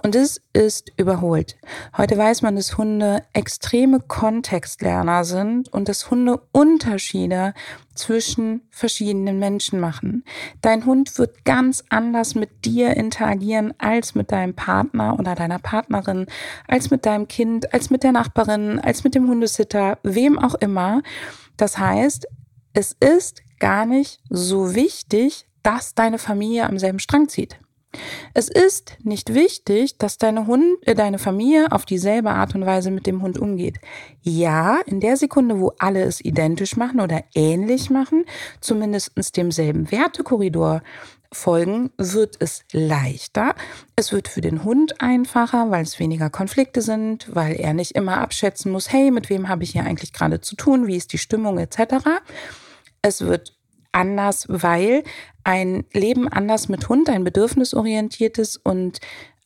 Und 0.01 0.15
es 0.15 0.41
ist 0.53 0.93
überholt. 0.95 1.57
Heute 1.97 2.17
weiß 2.17 2.41
man, 2.41 2.55
dass 2.55 2.77
Hunde 2.77 3.21
extreme 3.33 3.99
Kontextlerner 3.99 5.25
sind 5.25 5.67
und 5.73 5.89
dass 5.89 6.09
Hunde 6.09 6.41
Unterschiede 6.53 7.53
zwischen 7.95 8.61
verschiedenen 8.69 9.39
Menschen 9.39 9.81
machen. 9.81 10.23
Dein 10.61 10.85
Hund 10.85 11.17
wird 11.17 11.43
ganz 11.43 11.83
anders 11.89 12.33
mit 12.33 12.63
dir 12.63 12.95
interagieren 12.95 13.73
als 13.77 14.15
mit 14.15 14.31
deinem 14.31 14.55
Partner 14.55 15.19
oder 15.19 15.35
deiner 15.35 15.59
Partnerin, 15.59 16.27
als 16.65 16.91
mit 16.91 17.05
deinem 17.05 17.27
Kind, 17.27 17.73
als 17.73 17.89
mit 17.89 18.03
der 18.03 18.13
Nachbarin, 18.13 18.79
als 18.79 19.03
mit 19.03 19.15
dem 19.15 19.27
Hundesitter, 19.27 19.97
wem 20.03 20.39
auch 20.39 20.55
immer. 20.55 21.01
Das 21.57 21.77
heißt, 21.77 22.25
es 22.71 22.95
ist 23.01 23.41
gar 23.59 23.85
nicht 23.85 24.21
so 24.29 24.75
wichtig, 24.75 25.45
dass 25.61 25.93
deine 25.93 26.19
Familie 26.19 26.67
am 26.67 26.79
selben 26.79 26.99
Strang 26.99 27.27
zieht. 27.27 27.59
Es 28.33 28.49
ist 28.49 28.97
nicht 29.03 29.33
wichtig, 29.33 29.97
dass 29.97 30.17
deine 30.17 30.45
Hund, 30.45 30.77
äh, 30.85 30.93
deine 30.93 31.17
Familie 31.17 31.71
auf 31.71 31.85
dieselbe 31.85 32.31
Art 32.31 32.53
und 32.55 32.65
Weise 32.65 32.91
mit 32.91 33.07
dem 33.07 33.21
Hund 33.21 33.39
umgeht. 33.39 33.79
Ja, 34.21 34.79
in 34.85 34.99
der 34.99 35.17
Sekunde, 35.17 35.59
wo 35.59 35.73
alle 35.79 36.03
es 36.03 36.23
identisch 36.23 36.77
machen 36.77 36.99
oder 36.99 37.23
ähnlich 37.33 37.89
machen, 37.89 38.25
zumindest 38.61 39.11
demselben 39.35 39.91
Wertekorridor 39.91 40.81
folgen, 41.31 41.91
wird 41.97 42.37
es 42.39 42.63
leichter. 42.71 43.55
Es 43.95 44.11
wird 44.11 44.27
für 44.27 44.41
den 44.41 44.63
Hund 44.63 45.01
einfacher, 45.01 45.69
weil 45.69 45.83
es 45.83 45.99
weniger 45.99 46.29
Konflikte 46.29 46.81
sind, 46.81 47.33
weil 47.33 47.55
er 47.55 47.73
nicht 47.73 47.91
immer 47.91 48.19
abschätzen 48.19 48.71
muss, 48.71 48.91
hey, 48.91 49.11
mit 49.11 49.29
wem 49.29 49.47
habe 49.47 49.63
ich 49.63 49.71
hier 49.71 49.83
eigentlich 49.83 50.13
gerade 50.13 50.41
zu 50.41 50.55
tun, 50.55 50.87
wie 50.87 50.97
ist 50.97 51.13
die 51.13 51.17
Stimmung 51.17 51.57
etc. 51.57 52.05
Es 53.01 53.21
wird 53.21 53.58
anders, 53.91 54.45
weil 54.49 55.03
ein 55.43 55.85
Leben 55.93 56.27
anders 56.27 56.69
mit 56.69 56.89
Hund, 56.89 57.09
ein 57.09 57.23
bedürfnisorientiertes 57.23 58.57
und 58.57 58.99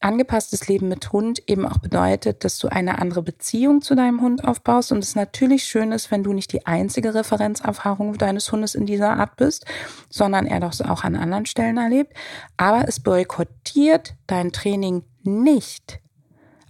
angepasstes 0.03 0.67
Leben 0.67 0.89
mit 0.89 1.11
Hund 1.11 1.41
eben 1.47 1.65
auch 1.65 1.77
bedeutet, 1.77 2.43
dass 2.43 2.59
du 2.59 2.67
eine 2.67 2.99
andere 2.99 3.21
Beziehung 3.21 3.81
zu 3.81 3.95
deinem 3.95 4.21
Hund 4.21 4.43
aufbaust 4.43 4.91
und 4.91 4.99
es 4.99 5.15
natürlich 5.15 5.63
schön 5.63 5.91
ist, 5.91 6.11
wenn 6.11 6.23
du 6.23 6.33
nicht 6.33 6.51
die 6.51 6.65
einzige 6.65 7.15
Referenzerfahrung 7.15 8.17
deines 8.17 8.51
Hundes 8.51 8.75
in 8.75 8.85
dieser 8.85 9.17
Art 9.17 9.37
bist, 9.37 9.65
sondern 10.09 10.45
er 10.45 10.59
das 10.59 10.81
auch 10.81 11.03
an 11.03 11.15
anderen 11.15 11.45
Stellen 11.45 11.77
erlebt. 11.77 12.13
Aber 12.57 12.87
es 12.87 12.99
boykottiert 12.99 14.15
dein 14.27 14.51
Training 14.51 15.03
nicht. 15.23 15.99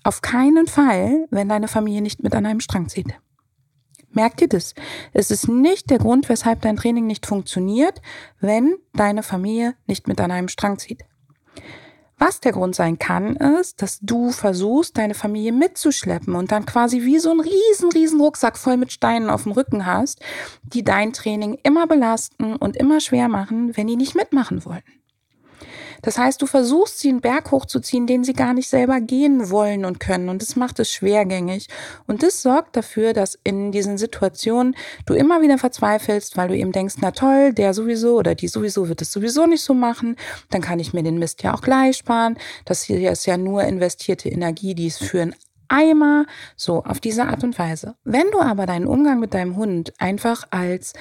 Auf 0.03 0.21
keinen 0.21 0.67
Fall, 0.67 1.25
wenn 1.31 1.49
deine 1.49 1.67
Familie 1.67 2.01
nicht 2.01 2.21
mit 2.21 2.35
an 2.35 2.45
einem 2.45 2.59
Strang 2.59 2.87
zieht. 2.89 3.13
Merkt 4.13 4.41
ihr 4.41 4.47
das? 4.47 4.75
Es 5.11 5.31
ist 5.31 5.47
nicht 5.47 5.89
der 5.89 5.97
Grund, 5.97 6.29
weshalb 6.29 6.61
dein 6.61 6.77
Training 6.77 7.07
nicht 7.07 7.25
funktioniert, 7.25 8.01
wenn 8.39 8.75
deine 8.93 9.23
Familie 9.23 9.75
nicht 9.87 10.07
mit 10.07 10.21
an 10.21 10.31
einem 10.31 10.47
Strang 10.47 10.77
zieht. 10.77 11.03
Was 12.19 12.39
der 12.39 12.51
Grund 12.53 12.75
sein 12.75 12.99
kann, 12.99 13.35
ist, 13.35 13.81
dass 13.81 13.99
du 13.99 14.31
versuchst, 14.31 14.97
deine 14.97 15.13
Familie 15.13 15.51
mitzuschleppen 15.51 16.35
und 16.35 16.51
dann 16.51 16.65
quasi 16.65 17.01
wie 17.01 17.19
so 17.19 17.31
einen 17.31 17.41
riesen, 17.41 17.91
riesen 17.91 18.21
Rucksack 18.21 18.57
voll 18.57 18.77
mit 18.77 18.91
Steinen 18.91 19.29
auf 19.29 19.43
dem 19.43 19.51
Rücken 19.51 19.85
hast, 19.85 20.21
die 20.61 20.83
dein 20.83 21.11
Training 21.11 21.57
immer 21.63 21.87
belasten 21.87 22.55
und 22.55 22.77
immer 22.77 23.01
schwer 23.01 23.27
machen, 23.27 23.75
wenn 23.75 23.87
die 23.87 23.97
nicht 23.97 24.15
mitmachen 24.15 24.63
wollen. 24.63 24.83
Das 26.03 26.17
heißt, 26.17 26.41
du 26.41 26.45
versuchst 26.45 26.99
sie 26.99 27.09
einen 27.09 27.21
Berg 27.21 27.51
hochzuziehen, 27.51 28.05
den 28.05 28.23
sie 28.23 28.33
gar 28.33 28.53
nicht 28.53 28.69
selber 28.69 29.01
gehen 29.01 29.49
wollen 29.49 29.85
und 29.85 29.99
können. 29.99 30.29
Und 30.29 30.41
das 30.41 30.55
macht 30.55 30.79
es 30.79 30.91
schwergängig. 30.91 31.67
Und 32.05 32.21
das 32.21 32.43
sorgt 32.43 32.75
dafür, 32.75 33.13
dass 33.13 33.39
in 33.43 33.71
diesen 33.71 33.97
Situationen 33.97 34.75
du 35.05 35.15
immer 35.15 35.41
wieder 35.41 35.57
verzweifelst, 35.57 36.37
weil 36.37 36.49
du 36.49 36.55
eben 36.55 36.71
denkst, 36.71 36.95
na 37.01 37.11
toll, 37.11 37.53
der 37.53 37.73
sowieso 37.73 38.17
oder 38.17 38.35
die 38.35 38.47
sowieso 38.47 38.87
wird 38.87 39.01
es 39.01 39.11
sowieso 39.11 39.47
nicht 39.47 39.63
so 39.63 39.73
machen. 39.73 40.15
Dann 40.51 40.61
kann 40.61 40.79
ich 40.79 40.93
mir 40.93 41.03
den 41.03 41.17
Mist 41.17 41.41
ja 41.41 41.55
auch 41.55 41.61
gleich 41.61 41.97
sparen. 41.97 42.37
Das 42.65 42.83
hier 42.83 43.11
ist 43.11 43.25
ja 43.25 43.37
nur 43.37 43.63
investierte 43.63 44.29
Energie, 44.29 44.75
die 44.75 44.87
es 44.87 44.97
für 44.97 45.21
ein 45.21 45.35
Eimer, 45.69 46.25
so 46.55 46.83
auf 46.83 46.99
diese 46.99 47.25
Art 47.25 47.43
und 47.43 47.57
Weise. 47.57 47.95
Wenn 48.03 48.29
du 48.31 48.39
aber 48.39 48.65
deinen 48.65 48.85
Umgang 48.85 49.19
mit 49.19 49.33
deinem 49.33 49.55
Hund 49.55 49.93
einfach 49.97 50.43
als 50.51 50.93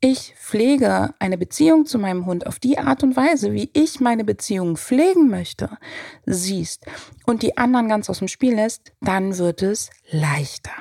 ich 0.00 0.34
pflege 0.36 1.14
eine 1.18 1.36
Beziehung 1.36 1.84
zu 1.84 1.98
meinem 1.98 2.24
Hund 2.24 2.46
auf 2.46 2.58
die 2.58 2.78
Art 2.78 3.02
und 3.02 3.16
Weise, 3.16 3.52
wie 3.52 3.70
ich 3.74 4.00
meine 4.00 4.24
Beziehung 4.24 4.76
pflegen 4.76 5.28
möchte, 5.28 5.76
siehst 6.24 6.86
und 7.26 7.42
die 7.42 7.58
anderen 7.58 7.88
ganz 7.88 8.08
aus 8.08 8.20
dem 8.20 8.28
Spiel 8.28 8.54
lässt, 8.54 8.92
dann 9.00 9.36
wird 9.36 9.62
es 9.62 9.90
leichter. 10.10 10.72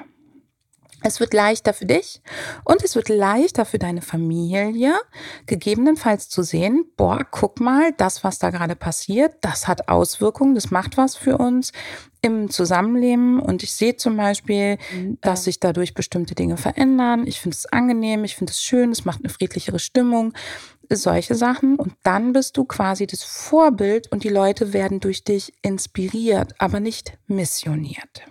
Es 1.03 1.19
wird 1.19 1.33
leichter 1.33 1.73
für 1.73 1.85
dich 1.85 2.21
und 2.65 2.83
es 2.83 2.95
wird 2.95 3.09
leichter 3.09 3.65
für 3.65 3.79
deine 3.79 4.01
Familie, 4.01 4.93
gegebenenfalls 5.45 6.29
zu 6.29 6.43
sehen, 6.43 6.85
boah, 6.97 7.25
guck 7.29 7.59
mal, 7.59 7.93
das, 7.97 8.23
was 8.23 8.39
da 8.39 8.49
gerade 8.49 8.75
passiert, 8.75 9.35
das 9.41 9.67
hat 9.67 9.87
Auswirkungen, 9.87 10.55
das 10.55 10.71
macht 10.71 10.97
was 10.97 11.15
für 11.15 11.37
uns 11.37 11.71
im 12.21 12.49
Zusammenleben. 12.49 13.39
Und 13.39 13.63
ich 13.63 13.73
sehe 13.73 13.95
zum 13.95 14.17
Beispiel, 14.17 14.77
dass 15.21 15.45
sich 15.45 15.59
dadurch 15.59 15.93
bestimmte 15.93 16.35
Dinge 16.35 16.57
verändern. 16.57 17.25
Ich 17.27 17.39
finde 17.39 17.55
es 17.55 17.65
angenehm, 17.65 18.23
ich 18.23 18.35
finde 18.35 18.51
es 18.51 18.61
schön, 18.61 18.91
es 18.91 19.05
macht 19.05 19.19
eine 19.23 19.29
friedlichere 19.29 19.79
Stimmung, 19.79 20.33
solche 20.89 21.35
Sachen. 21.35 21.75
Und 21.77 21.93
dann 22.03 22.33
bist 22.33 22.57
du 22.57 22.65
quasi 22.65 23.07
das 23.07 23.23
Vorbild 23.23 24.11
und 24.11 24.23
die 24.23 24.29
Leute 24.29 24.73
werden 24.73 24.99
durch 24.99 25.23
dich 25.23 25.53
inspiriert, 25.61 26.55
aber 26.57 26.79
nicht 26.79 27.17
missioniert. 27.27 28.23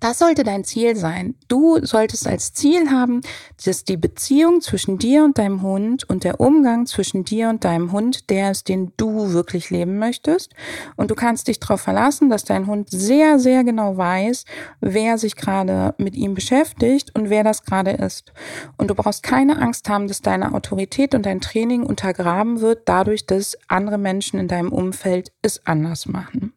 Das 0.00 0.18
sollte 0.18 0.42
dein 0.42 0.64
Ziel 0.64 0.96
sein. 0.96 1.34
Du 1.48 1.78
solltest 1.84 2.26
als 2.26 2.52
Ziel 2.52 2.90
haben, 2.90 3.20
dass 3.64 3.84
die 3.84 3.96
Beziehung 3.96 4.60
zwischen 4.60 4.98
dir 4.98 5.24
und 5.24 5.38
deinem 5.38 5.62
Hund 5.62 6.08
und 6.08 6.24
der 6.24 6.40
Umgang 6.40 6.86
zwischen 6.86 7.24
dir 7.24 7.48
und 7.48 7.64
deinem 7.64 7.92
Hund 7.92 8.30
der 8.30 8.50
ist, 8.50 8.68
den 8.68 8.92
du 8.96 9.32
wirklich 9.32 9.70
leben 9.70 9.98
möchtest. 9.98 10.52
Und 10.96 11.10
du 11.10 11.14
kannst 11.14 11.48
dich 11.48 11.60
darauf 11.60 11.80
verlassen, 11.80 12.30
dass 12.30 12.44
dein 12.44 12.66
Hund 12.66 12.90
sehr, 12.90 13.38
sehr 13.38 13.64
genau 13.64 13.96
weiß, 13.96 14.44
wer 14.80 15.18
sich 15.18 15.36
gerade 15.36 15.94
mit 15.98 16.14
ihm 16.16 16.34
beschäftigt 16.34 17.14
und 17.14 17.30
wer 17.30 17.44
das 17.44 17.64
gerade 17.64 17.92
ist. 17.92 18.32
Und 18.76 18.88
du 18.88 18.94
brauchst 18.94 19.22
keine 19.22 19.60
Angst 19.60 19.88
haben, 19.88 20.08
dass 20.08 20.22
deine 20.22 20.54
Autorität 20.54 21.14
und 21.14 21.26
dein 21.26 21.40
Training 21.40 21.82
untergraben 21.82 22.60
wird, 22.60 22.88
dadurch, 22.88 23.26
dass 23.26 23.56
andere 23.68 23.98
Menschen 23.98 24.38
in 24.38 24.48
deinem 24.48 24.72
Umfeld 24.72 25.32
es 25.42 25.64
anders 25.66 26.06
machen. 26.06 26.52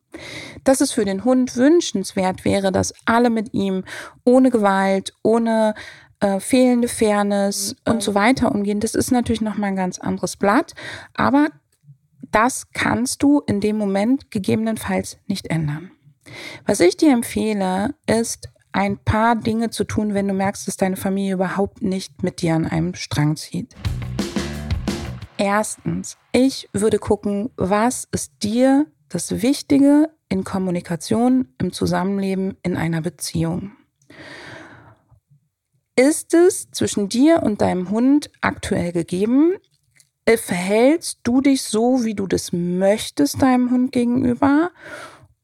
Dass 0.64 0.82
es 0.82 0.92
für 0.92 1.06
den 1.06 1.24
Hund 1.24 1.56
wünschenswert 1.56 2.46
wäre, 2.46 2.72
dass 2.72 2.94
alle 3.06 3.30
mit 3.30 3.54
ihm 3.54 3.84
ohne 4.24 4.50
Gewalt, 4.50 5.14
ohne 5.24 5.74
äh, 6.20 6.40
fehlende 6.40 6.88
Fairness 6.88 7.76
mhm. 7.86 7.94
und 7.94 8.04
so 8.04 8.16
weiter 8.16 8.52
umgehen, 8.52 8.80
das 8.80 8.96
ist 8.96 9.12
natürlich 9.12 9.42
nochmal 9.42 9.70
ein 9.70 9.76
ganz 9.76 10.00
anderes 10.00 10.38
Blatt. 10.38 10.74
Aber 11.14 11.50
das 12.32 12.68
kannst 12.74 13.24
du 13.24 13.42
in 13.48 13.62
dem 13.62 13.78
Moment 13.78 14.32
gegebenenfalls 14.32 15.18
nicht 15.28 15.48
ändern. 15.48 15.92
Was 16.66 16.80
ich 16.80 16.98
dir 16.98 17.14
empfehle, 17.14 17.94
ist 18.08 18.50
ein 18.72 18.98
paar 18.98 19.36
Dinge 19.36 19.70
zu 19.70 19.86
tun, 19.86 20.14
wenn 20.14 20.28
du 20.28 20.34
merkst, 20.34 20.68
dass 20.68 20.76
deine 20.76 20.98
Familie 20.98 21.36
überhaupt 21.36 21.82
nicht 21.82 22.24
mit 22.24 22.42
dir 22.42 22.56
an 22.56 22.66
einem 22.66 22.94
Strang 22.94 23.38
zieht. 23.38 23.74
Erstens, 25.38 26.18
ich 26.32 26.70
würde 26.74 26.98
gucken, 26.98 27.52
was 27.56 28.08
ist 28.12 28.32
dir 28.44 28.86
das 29.10 29.42
Wichtige 29.42 30.10
in 30.30 30.44
Kommunikation, 30.44 31.50
im 31.60 31.72
Zusammenleben, 31.72 32.58
in 32.64 32.78
einer 32.78 33.02
Beziehung. 33.02 33.74
Ist 35.96 36.34
es 36.34 36.70
zwischen 36.72 37.08
dir 37.08 37.42
und 37.44 37.62
deinem 37.62 37.90
Hund 37.90 38.30
aktuell 38.42 38.92
gegeben? 38.92 39.54
Verhältst 40.28 41.20
du 41.24 41.40
dich 41.40 41.62
so, 41.62 42.04
wie 42.04 42.16
du 42.16 42.28
das 42.28 42.52
möchtest, 42.52 43.42
deinem 43.42 43.72
Hund 43.72 43.92
gegenüber? 43.92 44.72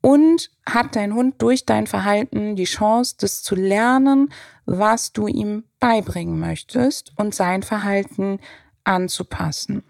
Und 0.01 0.49
hat 0.65 0.95
dein 0.95 1.13
Hund 1.13 1.41
durch 1.41 1.65
dein 1.65 1.85
Verhalten 1.85 2.55
die 2.55 2.63
Chance, 2.65 3.15
das 3.19 3.43
zu 3.43 3.55
lernen, 3.55 4.33
was 4.65 5.13
du 5.13 5.27
ihm 5.27 5.63
beibringen 5.79 6.39
möchtest 6.39 7.13
und 7.15 7.35
sein 7.35 7.61
Verhalten 7.61 8.39
anzupassen? 8.83 9.83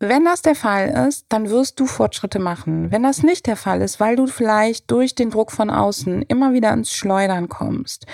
Wenn 0.00 0.24
das 0.24 0.42
der 0.42 0.54
Fall 0.54 1.08
ist, 1.08 1.26
dann 1.28 1.50
wirst 1.50 1.80
du 1.80 1.86
Fortschritte 1.86 2.38
machen. 2.38 2.92
Wenn 2.92 3.02
das 3.02 3.24
nicht 3.24 3.48
der 3.48 3.56
Fall 3.56 3.82
ist, 3.82 3.98
weil 3.98 4.14
du 4.14 4.28
vielleicht 4.28 4.90
durch 4.92 5.16
den 5.16 5.30
Druck 5.30 5.50
von 5.50 5.70
außen 5.70 6.22
immer 6.22 6.52
wieder 6.52 6.72
ins 6.72 6.92
Schleudern 6.92 7.48
kommst, 7.48 8.06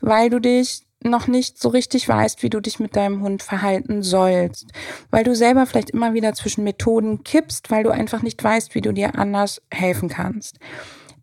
weil 0.00 0.30
du 0.30 0.40
dich 0.40 0.82
noch 1.04 1.28
nicht 1.28 1.60
so 1.60 1.68
richtig 1.68 2.08
weißt, 2.08 2.42
wie 2.42 2.50
du 2.50 2.60
dich 2.60 2.80
mit 2.80 2.96
deinem 2.96 3.22
Hund 3.22 3.44
verhalten 3.44 4.02
sollst, 4.02 4.66
weil 5.12 5.22
du 5.22 5.36
selber 5.36 5.64
vielleicht 5.66 5.90
immer 5.90 6.12
wieder 6.12 6.34
zwischen 6.34 6.64
Methoden 6.64 7.22
kippst, 7.22 7.70
weil 7.70 7.84
du 7.84 7.90
einfach 7.90 8.22
nicht 8.22 8.42
weißt, 8.42 8.74
wie 8.74 8.80
du 8.80 8.92
dir 8.92 9.16
anders 9.16 9.62
helfen 9.70 10.08
kannst, 10.08 10.58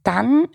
dann 0.04 0.48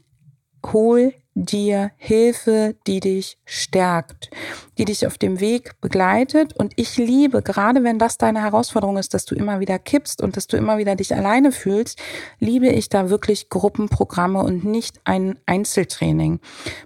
hol 0.65 1.13
dir 1.45 1.91
Hilfe, 1.97 2.77
die 2.87 3.01
dich 3.01 3.39
stärkt, 3.45 4.31
die 4.79 4.85
dich 4.85 5.07
auf 5.07 5.19
dem 5.19 5.41
Weg 5.41 5.81
begleitet. 5.81 6.55
Und 6.57 6.73
ich 6.77 6.97
liebe, 6.97 7.43
gerade 7.43 7.85
wenn 7.85 7.99
das 7.99 8.19
deine 8.19 8.43
Herausforderung 8.43 8.97
ist, 8.99 9.15
dass 9.15 9.25
du 9.25 9.35
immer 9.35 9.61
wieder 9.61 9.79
kippst 9.79 10.23
und 10.23 10.37
dass 10.37 10.47
du 10.47 10.57
immer 10.57 10.79
wieder 10.79 10.97
dich 10.97 11.15
alleine 11.15 11.53
fühlst, 11.53 11.99
liebe 12.39 12.69
ich 12.69 12.89
da 12.89 13.11
wirklich 13.11 13.49
Gruppenprogramme 13.49 14.43
und 14.43 14.65
nicht 14.65 15.01
ein 15.05 15.39
Einzeltraining. 15.47 16.41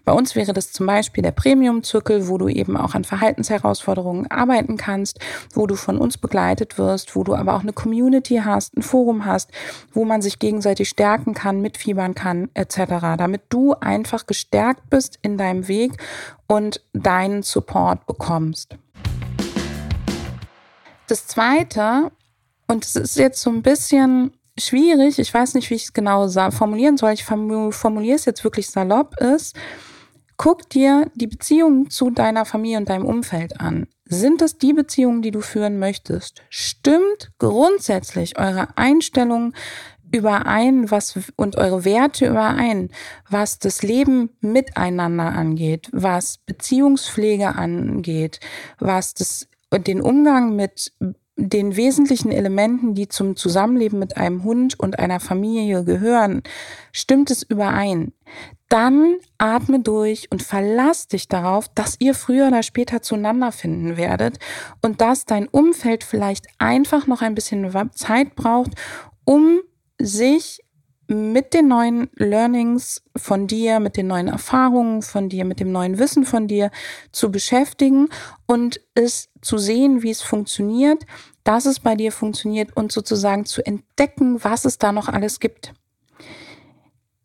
Bei 0.05 0.13
uns 0.13 0.35
wäre 0.35 0.53
das 0.53 0.73
zum 0.73 0.87
Beispiel 0.87 1.23
der 1.23 1.33
Premium-Zirkel, 1.33 2.29
wo 2.29 2.39
du 2.39 2.49
eben 2.49 2.77
auch 2.77 2.95
an 2.95 3.05
Verhaltensherausforderungen 3.05 4.31
arbeiten 4.31 4.77
kannst, 4.77 5.19
wo 5.53 5.67
du 5.67 5.75
von 5.75 5.99
uns 5.99 6.19
begleitet 6.19 6.79
wirst, 6.79 7.17
wo 7.17 7.25
du 7.25 7.35
aber 7.35 7.55
auch 7.55 7.63
eine 7.63 7.73
Community 7.73 8.43
hast, 8.45 8.77
ein 8.77 8.83
Forum 8.83 9.25
hast, 9.25 9.51
wo 9.93 10.05
man 10.05 10.23
sich 10.23 10.39
gegenseitig 10.39 10.89
stärken 10.89 11.35
kann, 11.35 11.61
mitfiebern 11.61 12.15
kann, 12.15 12.51
etc., 12.55 13.17
damit 13.19 13.43
du 13.49 13.75
einfach 13.75 14.27
gestärkt 14.45 14.91
bist 14.91 15.19
in 15.23 15.39
deinem 15.39 15.69
Weg 15.69 15.93
und 16.47 16.83
deinen 16.93 17.43
Support 17.43 18.07
bekommst. 18.07 18.77
Das 21.07 21.27
Zweite, 21.27 22.13
und 22.69 22.85
es 22.85 22.97
ist 22.97 23.17
jetzt 23.17 23.41
so 23.41 23.51
ein 23.51 23.63
bisschen 23.63 24.33
schwierig, 24.59 25.19
ich 25.19 25.33
weiß 25.33 25.55
nicht, 25.55 25.71
wie 25.71 25.75
ich 25.75 25.85
es 25.85 25.93
genau 25.93 26.29
formulieren 26.51 26.97
soll, 26.97 27.13
ich 27.13 27.25
formuliere 27.25 28.17
es 28.17 28.25
jetzt 28.25 28.45
wirklich 28.45 28.69
salopp, 28.69 29.19
ist, 29.21 29.57
guck 30.37 30.69
dir 30.69 31.11
die 31.15 31.27
Beziehungen 31.27 31.91
zu 31.91 32.11
deiner 32.11 32.45
Familie 32.45 32.79
und 32.79 32.89
deinem 32.89 33.07
Umfeld 33.07 33.61
an. 33.61 33.87
Sind 34.07 34.43
es 34.43 34.59
die 34.59 34.75
Beziehungen, 34.75 35.23
die 35.23 35.31
du 35.31 35.41
führen 35.41 35.79
möchtest? 35.79 36.43
Stimmt 36.51 37.33
grundsätzlich 37.39 38.39
eure 38.39 38.69
Einstellung 38.77 39.55
überein, 40.15 40.91
was 40.91 41.19
und 41.37 41.57
eure 41.57 41.85
Werte 41.85 42.27
überein, 42.27 42.91
was 43.29 43.59
das 43.59 43.83
Leben 43.83 44.31
miteinander 44.41 45.33
angeht, 45.33 45.89
was 45.93 46.39
Beziehungspflege 46.39 47.55
angeht, 47.57 48.41
was 48.79 49.15
das 49.15 49.49
den 49.73 50.01
Umgang 50.01 50.55
mit 50.55 50.93
den 51.37 51.75
wesentlichen 51.75 52.31
Elementen, 52.31 52.95
die 52.95 53.09
zum 53.09 53.35
Zusammenleben 53.35 53.99
mit 53.99 54.17
einem 54.17 54.45
Hund 54.45 54.79
und 54.79 55.01
einer 55.01 55.19
Familie 55.19 55.83
gehören, 55.83 56.43
stimmt 56.93 57.33
es 57.33 57.43
überein, 57.43 58.13
dann 58.69 59.17
atme 59.37 59.81
durch 59.81 60.31
und 60.31 60.43
verlass 60.43 61.09
dich 61.09 61.29
darauf, 61.29 61.69
dass 61.75 61.97
ihr 61.99 62.15
früher 62.15 62.49
oder 62.49 62.63
später 62.63 63.03
zueinander 63.03 63.51
finden 63.51 63.97
werdet 63.97 64.39
und 64.81 65.01
dass 65.01 65.25
dein 65.25 65.49
Umfeld 65.49 66.05
vielleicht 66.05 66.47
einfach 66.59 67.09
noch 67.09 67.21
ein 67.21 67.35
bisschen 67.35 67.69
Zeit 67.95 68.37
braucht, 68.37 68.73
um 69.25 69.61
sich 70.01 70.61
mit 71.07 71.53
den 71.53 71.69
neuen 71.69 72.11
Learnings 72.15 73.03
von 73.17 73.47
dir, 73.47 73.79
mit 73.79 73.97
den 73.97 74.07
neuen 74.07 74.29
Erfahrungen 74.29 75.03
von 75.03 75.29
dir, 75.29 75.45
mit 75.45 75.61
dem 75.61 75.71
neuen 75.71 75.99
Wissen 75.99 76.25
von 76.25 76.49
dir 76.49 76.71
zu 77.13 77.31
beschäftigen 77.31 78.09
und 78.47 78.81
es 78.95 79.29
zu 79.43 79.59
sehen, 79.59 80.03
wie 80.03 80.11
es 80.11 80.23
funktioniert, 80.23 81.05
dass 81.43 81.67
es 81.67 81.81
bei 81.81 81.95
dir 81.95 82.11
funktioniert 82.11 82.75
und 82.75 82.91
sozusagen 82.91 83.45
zu 83.45 83.65
entdecken, 83.67 84.43
was 84.43 84.65
es 84.65 84.79
da 84.79 84.93
noch 84.93 85.09
alles 85.09 85.41
gibt. 85.41 85.75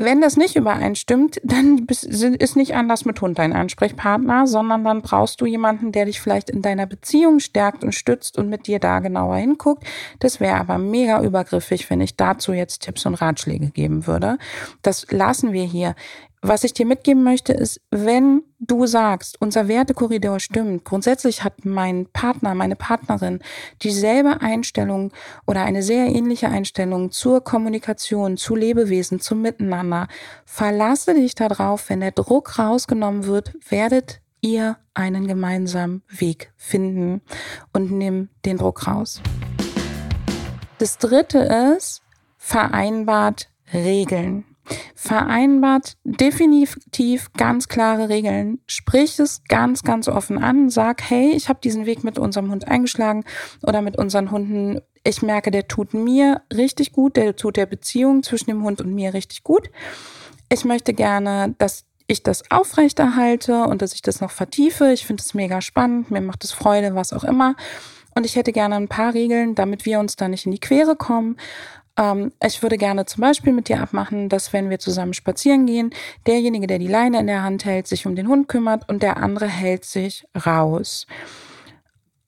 Wenn 0.01 0.22
das 0.22 0.38
nicht 0.38 0.56
übereinstimmt, 0.56 1.41
dann 1.44 1.86
ist 1.86 2.56
nicht 2.56 2.74
anders 2.74 3.03
mit 3.03 3.20
Hund 3.20 3.38
dein 3.38 3.51
Ansprechpartner, 3.51 4.48
sondern 4.48 4.86
dann 4.86 5.01
brauchst 5.01 5.41
du 5.41 5.46
jemanden, 5.46 5.91
der 5.91 6.06
dich 6.06 6.22
vielleicht 6.22 6.50
in 6.50 6.62
deiner 6.62 6.86
Beziehung 6.86 7.39
stärkt 7.39 7.84
und 7.84 7.94
stützt 7.94 8.38
und 8.38 8.48
mit 8.48 8.65
dir 8.65 8.79
da 8.79 9.00
genauer 9.00 9.36
hinguckt. 9.36 9.84
Das 10.20 10.39
wäre 10.39 10.56
aber 10.56 10.77
mega 10.77 11.22
übergriffig, 11.22 11.89
wenn 11.89 12.00
ich 12.00 12.15
dazu 12.15 12.53
jetzt 12.53 12.84
Tipps 12.84 13.06
und 13.06 13.15
Ratschläge 13.15 13.72
geben 13.72 14.08
würde. 14.08 14.38
Das 14.84 15.06
lassen 15.12 15.51
wir 15.51 15.65
hier. 15.65 15.96
Was 16.41 16.63
ich 16.63 16.74
dir 16.74 16.86
mitgeben 16.86 17.24
möchte, 17.24 17.51
ist, 17.51 17.81
wenn 17.91 18.43
du 18.60 18.86
sagst, 18.86 19.41
unser 19.41 19.67
Wertekorridor 19.67 20.39
stimmt, 20.39 20.86
grundsätzlich 20.86 21.43
hat 21.43 21.65
mein 21.65 22.05
Partner, 22.13 22.55
meine 22.55 22.77
Partnerin 22.77 23.39
dieselbe 23.81 24.39
Einstellung 24.39 25.12
oder 25.46 25.63
eine 25.63 25.84
sehr 25.84 26.08
ähnliche 26.08 26.48
Einstellung 26.48 27.12
zur 27.12 27.43
Kommunikation, 27.43 28.38
zu 28.38 28.55
Lebewesen, 28.55 29.19
zum 29.19 29.41
Miteinander, 29.41 30.08
verlasse 30.46 31.13
dich 31.13 31.36
darauf, 31.36 31.89
wenn 31.89 32.00
der 32.00 32.12
Druck 32.12 32.58
rausgenommen 32.58 33.25
wird, 33.25 33.53
werdet 33.69 34.22
ihr 34.39 34.77
einen 34.93 35.27
gemeinsamen 35.27 36.03
Weg 36.08 36.53
finden 36.55 37.22
und 37.74 37.91
nimm 37.91 38.29
den 38.46 38.58
Druck 38.58 38.88
raus. 38.88 39.22
Das 40.77 40.98
dritte 40.98 41.39
ist, 41.75 42.01
vereinbart 42.38 43.50
Regeln. 43.74 44.46
Vereinbart 44.95 45.97
definitiv 46.03 47.31
ganz 47.33 47.67
klare 47.67 48.09
Regeln. 48.09 48.59
Sprich 48.67 49.19
es 49.19 49.43
ganz, 49.47 49.83
ganz 49.83 50.07
offen 50.07 50.38
an. 50.38 50.69
Sag, 50.69 51.01
hey, 51.09 51.31
ich 51.31 51.49
habe 51.49 51.59
diesen 51.63 51.85
Weg 51.85 52.03
mit 52.03 52.19
unserem 52.19 52.51
Hund 52.51 52.67
eingeschlagen 52.67 53.23
oder 53.63 53.81
mit 53.81 53.97
unseren 53.97 54.31
Hunden. 54.31 54.81
Ich 55.03 55.21
merke, 55.21 55.51
der 55.51 55.67
tut 55.67 55.93
mir 55.93 56.41
richtig 56.53 56.91
gut, 56.91 57.15
der 57.15 57.35
tut 57.35 57.57
der 57.57 57.65
Beziehung 57.65 58.23
zwischen 58.23 58.49
dem 58.49 58.63
Hund 58.63 58.81
und 58.81 58.93
mir 58.93 59.13
richtig 59.13 59.43
gut. 59.43 59.69
Ich 60.51 60.65
möchte 60.65 60.93
gerne, 60.93 61.55
dass 61.57 61.85
ich 62.07 62.23
das 62.23 62.49
aufrechterhalte 62.49 63.63
und 63.63 63.81
dass 63.81 63.93
ich 63.93 64.01
das 64.01 64.19
noch 64.19 64.31
vertiefe. 64.31 64.91
Ich 64.91 65.05
finde 65.05 65.21
es 65.21 65.33
mega 65.33 65.61
spannend, 65.61 66.09
mir 66.09 66.21
macht 66.21 66.43
es 66.43 66.51
Freude, 66.51 66.95
was 66.95 67.13
auch 67.13 67.23
immer. 67.23 67.55
Und 68.15 68.25
ich 68.25 68.35
hätte 68.35 68.51
gerne 68.51 68.75
ein 68.75 68.88
paar 68.88 69.13
Regeln, 69.13 69.55
damit 69.55 69.85
wir 69.85 69.99
uns 69.99 70.15
da 70.15 70.27
nicht 70.27 70.45
in 70.45 70.51
die 70.51 70.59
Quere 70.59 70.95
kommen. 70.95 71.38
Ähm, 72.00 72.32
ich 72.44 72.63
würde 72.63 72.77
gerne 72.77 73.06
zum 73.06 73.22
Beispiel 73.22 73.53
mit 73.53 73.68
dir 73.68 73.82
abmachen, 73.82 74.29
dass 74.29 74.53
wenn 74.53 74.70
wir 74.70 74.79
zusammen 74.79 75.13
spazieren 75.13 75.65
gehen, 75.65 75.91
derjenige, 76.25 76.65
der 76.65 76.79
die 76.79 76.88
Leine 76.88 77.20
in 77.20 77.27
der 77.27 77.44
Hand 77.44 77.65
hält, 77.65 77.88
sich 77.88 78.08
um 78.08 78.15
den 78.15 78.27
Hund 78.27 78.48
kümmert 78.48 78.88
und 78.89 79.03
der 79.03 79.18
andere 79.18 79.48
hält 79.48 79.86
sich 79.86 80.25
raus. 80.46 81.06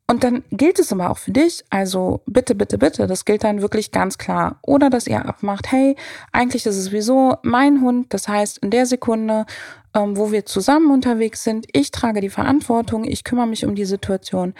Und 0.07 0.25
dann 0.25 0.43
gilt 0.51 0.77
es 0.77 0.91
aber 0.91 1.09
auch 1.09 1.17
für 1.17 1.31
dich, 1.31 1.63
also 1.69 2.21
bitte, 2.25 2.53
bitte, 2.53 2.77
bitte, 2.77 3.07
das 3.07 3.23
gilt 3.23 3.45
dann 3.45 3.61
wirklich 3.61 3.91
ganz 3.91 4.17
klar. 4.17 4.59
Oder 4.61 4.89
dass 4.89 5.07
ihr 5.07 5.25
abmacht, 5.25 5.71
hey, 5.71 5.95
eigentlich 6.33 6.65
ist 6.65 6.75
es 6.75 6.85
sowieso 6.85 7.37
mein 7.43 7.79
Hund, 7.79 8.13
das 8.13 8.27
heißt, 8.27 8.57
in 8.57 8.71
der 8.71 8.85
Sekunde, 8.85 9.45
ähm, 9.93 10.17
wo 10.17 10.33
wir 10.33 10.45
zusammen 10.45 10.91
unterwegs 10.91 11.45
sind, 11.45 11.65
ich 11.71 11.91
trage 11.91 12.19
die 12.19 12.29
Verantwortung, 12.29 13.05
ich 13.05 13.23
kümmere 13.23 13.47
mich 13.47 13.65
um 13.65 13.73
die 13.73 13.85
Situation 13.85 14.53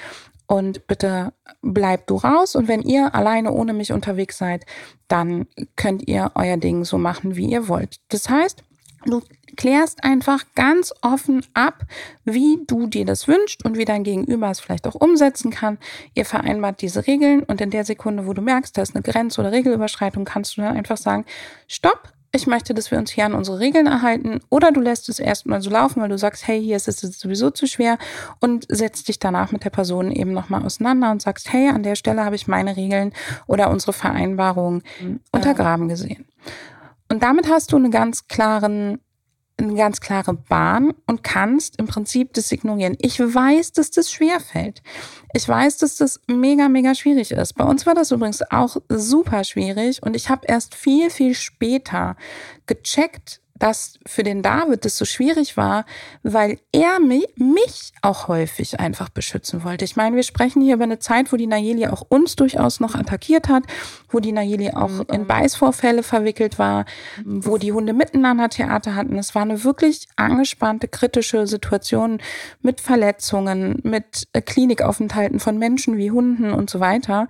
und 0.52 0.86
bitte 0.86 1.32
bleibt 1.62 2.10
du 2.10 2.18
raus. 2.18 2.58
Und 2.58 2.68
wenn 2.68 2.82
ihr 2.82 3.16
alleine 3.16 3.54
ohne 3.54 3.72
mich 3.72 3.94
unterwegs 3.94 4.38
seid, 4.38 4.66
dann 5.08 5.48
könnt 5.78 6.10
ihr 6.10 6.32
euer 6.36 6.58
Ding 6.58 6.84
so 6.84 6.98
machen, 6.98 7.38
wie 7.38 7.46
ihr 7.46 7.70
wollt. 7.70 8.02
Das 8.10 8.28
heißt, 8.28 8.62
du 9.06 9.22
klärst 9.56 10.04
einfach 10.04 10.44
ganz 10.54 10.94
offen 11.02 11.46
ab, 11.54 11.86
wie 12.26 12.66
du 12.68 12.88
dir 12.88 13.06
das 13.06 13.30
wünschst 13.30 13.64
und 13.64 13.78
wie 13.78 13.86
dein 13.86 14.04
Gegenüber 14.04 14.52
es 14.52 14.60
vielleicht 14.60 14.88
auch 14.88 14.96
umsetzen 14.96 15.52
kann. 15.52 15.78
Ihr 16.16 16.26
vereinbart 16.26 16.82
diese 16.82 17.08
Regeln 17.08 17.44
und 17.44 17.62
in 17.62 17.70
der 17.70 17.86
Sekunde, 17.86 18.28
wo 18.28 18.34
du 18.34 18.42
merkst, 18.42 18.78
da 18.78 18.82
ist 18.82 18.94
eine 18.94 19.04
Grenze 19.04 19.40
oder 19.40 19.54
Regelüberschreitung, 19.54 20.26
kannst 20.26 20.58
du 20.58 20.64
dann 20.64 20.76
einfach 20.76 20.98
sagen, 20.98 21.24
stopp, 21.70 22.12
ich 22.34 22.48
möchte, 22.48 22.74
dass 22.74 22.92
wir 22.92 22.98
uns 22.98 23.12
hier 23.12 23.26
an 23.26 23.34
unsere 23.34 23.60
Regeln 23.60 23.88
erhalten 23.88 24.40
oder 24.50 24.72
du 24.72 24.80
lässt 24.80 25.10
es 25.10 25.20
erstmal 25.20 25.62
so 25.62 25.70
laufen, 25.70 26.02
weil 26.02 26.10
du 26.10 26.18
sagst, 26.18 26.48
hey, 26.48 26.62
hier 26.62 26.78
ist 26.78 26.88
es 26.88 27.00
sowieso 27.00 27.50
zu 27.50 27.68
schwer 27.68 27.98
und 28.40 28.66
setzt 28.70 29.10
dich 29.10 29.20
danach 29.20 29.52
mit 29.52 29.66
der 29.66 29.70
Person 29.70 30.12
eben 30.12 30.32
nochmal 30.32 30.64
auseinander 30.64 31.12
und 31.12 31.22
sagst, 31.22 31.52
hey, 31.52 31.70
an 31.70 31.84
der 31.84 31.96
Stelle 31.96 32.24
habe 32.24 32.36
ich 32.36 32.48
meine 32.48 32.78
Regeln 32.78 33.14
oder 33.48 33.70
unsere 33.70 33.94
Vereinbarung 33.94 34.82
mhm. 35.02 35.20
untergraben 35.32 35.90
gesehen. 35.90 36.26
Und 37.10 37.22
damit 37.22 37.50
hast 37.50 37.74
du 37.74 37.76
einen 37.76 37.92
ganz 37.92 38.28
klaren 38.28 39.00
eine 39.62 39.76
ganz 39.76 40.02
klare 40.02 40.34
Bahn 40.34 40.94
und 41.08 41.24
kannst 41.24 41.78
im 41.78 41.88
Prinzip 41.88 42.34
das 42.34 42.52
ignorieren. 42.52 42.96
Ich 43.00 43.20
weiß, 43.20 43.74
dass 43.74 43.92
das 43.92 44.12
schwer 44.12 44.40
fällt. 44.40 44.82
Ich 45.34 45.48
weiß, 45.48 45.78
dass 45.78 45.98
das 45.98 46.20
mega, 46.28 46.70
mega 46.70 46.96
schwierig 46.96 47.32
ist. 47.32 47.54
Bei 47.54 47.66
uns 47.66 47.86
war 47.86 47.94
das 47.94 48.12
übrigens 48.12 48.42
auch 48.52 48.78
super 48.90 49.44
schwierig 49.44 50.02
und 50.04 50.16
ich 50.16 50.30
habe 50.30 50.46
erst 50.48 50.76
viel, 50.76 51.10
viel 51.10 51.36
später 51.36 52.16
gecheckt, 52.66 53.41
dass 53.62 54.00
für 54.08 54.24
den 54.24 54.42
David 54.42 54.86
das 54.86 54.98
so 54.98 55.06
schwierig 55.06 55.56
war, 55.56 55.86
weil 56.24 56.58
er 56.72 57.00
mich, 57.00 57.28
mich 57.36 57.94
auch 58.02 58.28
häufig 58.28 58.80
einfach 58.80 59.10
beschützen 59.10 59.64
wollte. 59.64 59.86
Ich 59.86 59.96
meine, 59.96 60.16
wir 60.16 60.24
sprechen 60.24 60.64
hier 60.64 60.74
über 60.74 60.86
eine 60.86 60.98
Zeit, 60.98 61.32
wo 61.32 61.38
die 61.38 61.46
Nayeli 61.46 61.86
auch 61.86 62.04
uns 62.10 62.36
durchaus 62.36 62.80
noch 62.80 62.96
attackiert 62.96 63.50
hat, 63.50 63.64
wo 64.10 64.20
die 64.20 64.32
Nayeli 64.32 64.72
auch 64.72 64.90
mhm. 64.90 65.06
in 65.14 65.28
Beißvorfälle 65.28 66.02
verwickelt 66.02 66.58
war, 66.58 66.86
wo 67.24 67.60
die 67.60 67.72
Hunde 67.72 67.94
miteinander 67.94 68.50
Theater 68.50 68.96
hatten. 68.96 69.20
Es 69.20 69.36
war 69.36 69.44
eine 69.44 69.64
wirklich 69.64 70.08
angespannte, 70.16 70.88
kritische 70.88 71.46
Situation 71.46 72.20
mit 72.62 72.82
Verletzungen, 72.82 73.80
mit 73.84 74.28
Klinikaufenthalten 74.34 75.40
von 75.40 75.60
Menschen 75.60 75.98
wie 75.98 76.10
Hunden 76.10 76.52
und 76.52 76.72
so 76.72 76.80
weiter. 76.80 77.28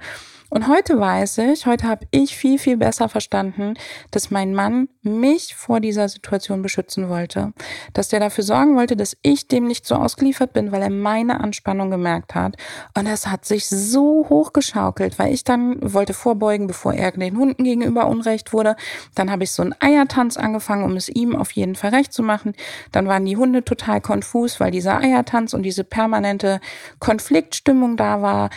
Und 0.54 0.68
heute 0.68 1.00
weiß 1.00 1.38
ich, 1.38 1.66
heute 1.66 1.88
habe 1.88 2.06
ich 2.12 2.36
viel, 2.36 2.60
viel 2.60 2.76
besser 2.76 3.08
verstanden, 3.08 3.76
dass 4.12 4.32
mein 4.32 4.54
Mann 4.54 4.90
mich 5.02 5.56
vor 5.56 5.80
dieser 5.80 6.10
Situation 6.10 6.62
beschützen 6.62 7.08
wollte. 7.08 7.54
Dass 7.94 8.10
der 8.10 8.20
dafür 8.20 8.44
sorgen 8.44 8.76
wollte, 8.76 8.98
dass 8.98 9.16
ich 9.22 9.48
dem 9.48 9.66
nicht 9.66 9.86
so 9.86 9.96
ausgeliefert 9.96 10.52
bin, 10.52 10.74
weil 10.74 10.82
er 10.82 10.90
meine 10.90 11.40
Anspannung 11.40 11.90
gemerkt 11.90 12.36
hat. 12.36 12.58
Und 12.98 13.08
das 13.08 13.28
hat 13.28 13.46
sich 13.46 13.70
so 13.70 14.28
hochgeschaukelt, 14.28 15.18
weil 15.20 15.34
ich 15.34 15.46
dann 15.46 15.78
wollte 15.82 16.14
vorbeugen, 16.14 16.68
bevor 16.68 16.94
er 16.94 17.14
den 17.14 17.38
Hunden 17.38 17.64
gegenüber 17.64 18.08
unrecht 18.08 18.52
wurde. 18.52 18.76
Dann 19.16 19.32
habe 19.32 19.46
ich 19.46 19.54
so 19.54 19.64
einen 19.64 19.76
Eiertanz 19.80 20.36
angefangen, 20.36 20.84
um 20.84 20.98
es 20.98 21.08
ihm 21.08 21.34
auf 21.34 21.52
jeden 21.52 21.76
Fall 21.76 21.92
recht 21.92 22.12
zu 22.12 22.24
machen. 22.24 22.56
Dann 22.92 23.08
waren 23.08 23.24
die 23.24 23.38
Hunde 23.38 23.64
total 23.64 24.02
konfus, 24.02 24.60
weil 24.60 24.72
dieser 24.72 25.00
Eiertanz 25.00 25.54
und 25.54 25.64
diese 25.64 25.86
permanente 25.86 26.60
Konfliktstimmung 27.00 27.96
da 27.96 28.22
war. 28.22 28.50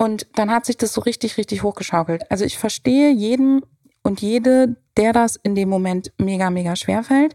Und 0.00 0.28
dann 0.34 0.50
hat 0.50 0.64
sich 0.64 0.78
das 0.78 0.94
so 0.94 1.02
richtig, 1.02 1.36
richtig 1.36 1.62
hochgeschaukelt. 1.62 2.30
Also 2.30 2.46
ich 2.46 2.56
verstehe 2.56 3.10
jeden 3.10 3.60
und 4.02 4.22
jede, 4.22 4.76
der 4.96 5.12
das 5.12 5.36
in 5.36 5.54
dem 5.54 5.68
Moment 5.68 6.10
mega, 6.16 6.48
mega 6.48 6.74
schwer 6.74 7.02
fällt. 7.02 7.34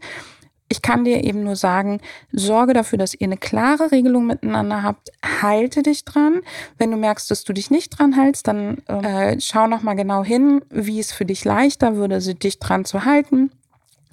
Ich 0.68 0.82
kann 0.82 1.04
dir 1.04 1.24
eben 1.24 1.44
nur 1.44 1.56
sagen, 1.56 2.02
sorge 2.32 2.74
dafür, 2.74 2.98
dass 2.98 3.14
ihr 3.14 3.28
eine 3.28 3.38
klare 3.38 3.92
Regelung 3.92 4.26
miteinander 4.26 4.82
habt. 4.82 5.12
Halte 5.44 5.84
dich 5.84 6.06
dran. 6.06 6.42
Wenn 6.80 6.90
du 6.90 6.98
merkst, 6.98 7.30
dass 7.30 7.44
du 7.44 7.54
dich 7.54 7.70
nicht 7.70 8.00
dran 8.00 8.14
hältst, 8.14 8.48
dann 8.48 8.80
äh, 8.88 9.40
schau 9.40 9.68
noch 9.68 9.84
mal 9.84 9.94
genau 9.94 10.24
hin, 10.24 10.66
wie 10.72 11.00
es 11.00 11.12
für 11.12 11.26
dich 11.26 11.46
leichter 11.46 11.96
würde, 11.96 12.18
dich 12.18 12.58
dran 12.58 12.84
zu 12.84 13.06
halten 13.06 13.52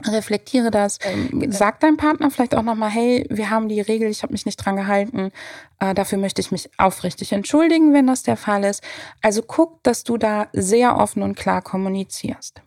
reflektiere 0.05 0.71
das. 0.71 0.99
Ähm, 1.03 1.51
sag 1.51 1.81
deinem 1.81 1.97
Partner 1.97 2.31
vielleicht 2.31 2.55
auch 2.55 2.63
nochmal, 2.63 2.91
hey, 2.91 3.27
wir 3.31 3.51
haben 3.51 3.69
die 3.69 3.81
Regel, 3.81 4.09
ich 4.11 4.23
habe 4.23 4.33
mich 4.33 4.47
nicht 4.47 4.57
dran 4.57 4.77
gehalten. 4.77 5.31
Äh, 5.79 5.95
dafür 5.95 6.19
möchte 6.19 6.41
ich 6.41 6.51
mich 6.51 6.71
aufrichtig 6.79 7.33
entschuldigen, 7.33 7.93
wenn 7.93 8.07
das 8.07 8.23
der 8.23 8.37
Fall 8.37 8.65
ist. 8.65 8.83
Also 9.21 9.43
guck, 9.43 9.83
dass 9.83 10.05
du 10.05 10.17
da 10.17 10.49
sehr 10.53 10.97
offen 10.97 11.23
und 11.23 11.37
klar 11.37 11.63
kommunizierst. 11.63 12.63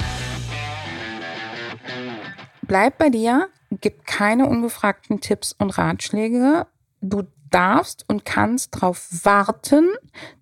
Bleib 2.61 2.97
bei 2.97 3.09
dir, 3.09 3.49
gib 3.69 4.05
keine 4.05 4.47
ungefragten 4.47 5.21
Tipps 5.21 5.53
und 5.53 5.77
Ratschläge. 5.77 6.65
Du 7.01 7.23
darfst 7.49 8.05
und 8.07 8.25
kannst 8.25 8.75
darauf 8.75 9.07
warten, 9.23 9.89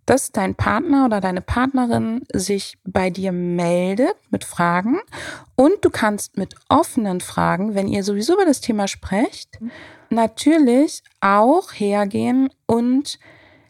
dass 0.06 0.32
dein 0.32 0.56
Partner 0.56 1.06
oder 1.06 1.22
deine 1.22 1.42
Partnerin 1.42 2.24
sich 2.34 2.78
bei 2.84 3.10
dir 3.10 3.32
meldet 3.32 4.16
mit 4.30 4.44
Fragen 4.44 5.00
und 5.56 5.74
du 5.82 5.90
kannst 5.90 6.38
mit 6.38 6.56
offenen 6.70 7.22
Fragen, 7.22 7.76
wenn 7.76 7.88
ihr 7.88 8.04
sowieso 8.04 8.34
über 8.34 8.46
das 8.46 8.62
Thema 8.62 8.88
sprecht, 8.88 9.60
natürlich 10.10 11.04
auch 11.22 11.72
hergehen 11.72 12.50
und 12.66 13.20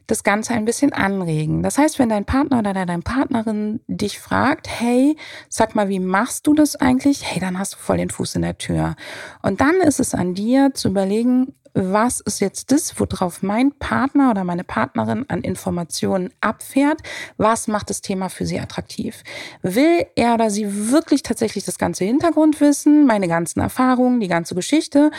das 0.07 0.23
Ganze 0.23 0.53
ein 0.53 0.65
bisschen 0.65 0.91
anregen. 0.91 1.63
Das 1.63 1.77
heißt, 1.77 1.97
wenn 1.97 2.09
dein 2.09 2.25
Partner 2.25 2.59
oder 2.59 2.73
deine 2.73 2.99
Partnerin 2.99 3.79
dich 3.87 4.19
fragt, 4.19 4.67
hey, 4.67 5.15
sag 5.49 5.75
mal, 5.75 5.89
wie 5.89 5.99
machst 5.99 6.45
du 6.45 6.53
das 6.53 6.75
eigentlich? 6.75 7.23
Hey, 7.23 7.39
dann 7.39 7.57
hast 7.57 7.75
du 7.75 7.77
voll 7.77 7.97
den 7.97 8.09
Fuß 8.09 8.35
in 8.35 8.41
der 8.41 8.57
Tür. 8.57 8.95
Und 9.41 9.61
dann 9.61 9.75
ist 9.75 9.99
es 9.99 10.13
an 10.13 10.33
dir 10.33 10.73
zu 10.73 10.89
überlegen, 10.89 11.55
was 11.73 12.19
ist 12.19 12.39
jetzt 12.39 12.71
das, 12.71 12.99
worauf 12.99 13.41
mein 13.41 13.71
Partner 13.71 14.29
oder 14.31 14.43
meine 14.43 14.63
Partnerin 14.63 15.25
an 15.27 15.41
Informationen 15.41 16.31
abfährt? 16.39 17.01
Was 17.37 17.67
macht 17.67 17.89
das 17.89 18.01
Thema 18.01 18.29
für 18.29 18.45
sie 18.45 18.59
attraktiv? 18.59 19.23
Will 19.61 20.05
er 20.15 20.35
oder 20.35 20.49
sie 20.49 20.91
wirklich 20.91 21.23
tatsächlich 21.23 21.65
das 21.65 21.77
ganze 21.77 22.05
Hintergrundwissen, 22.05 23.05
meine 23.05 23.27
ganzen 23.27 23.59
Erfahrungen, 23.59 24.19
die 24.19 24.27
ganze 24.27 24.53
Geschichte? 24.53 25.11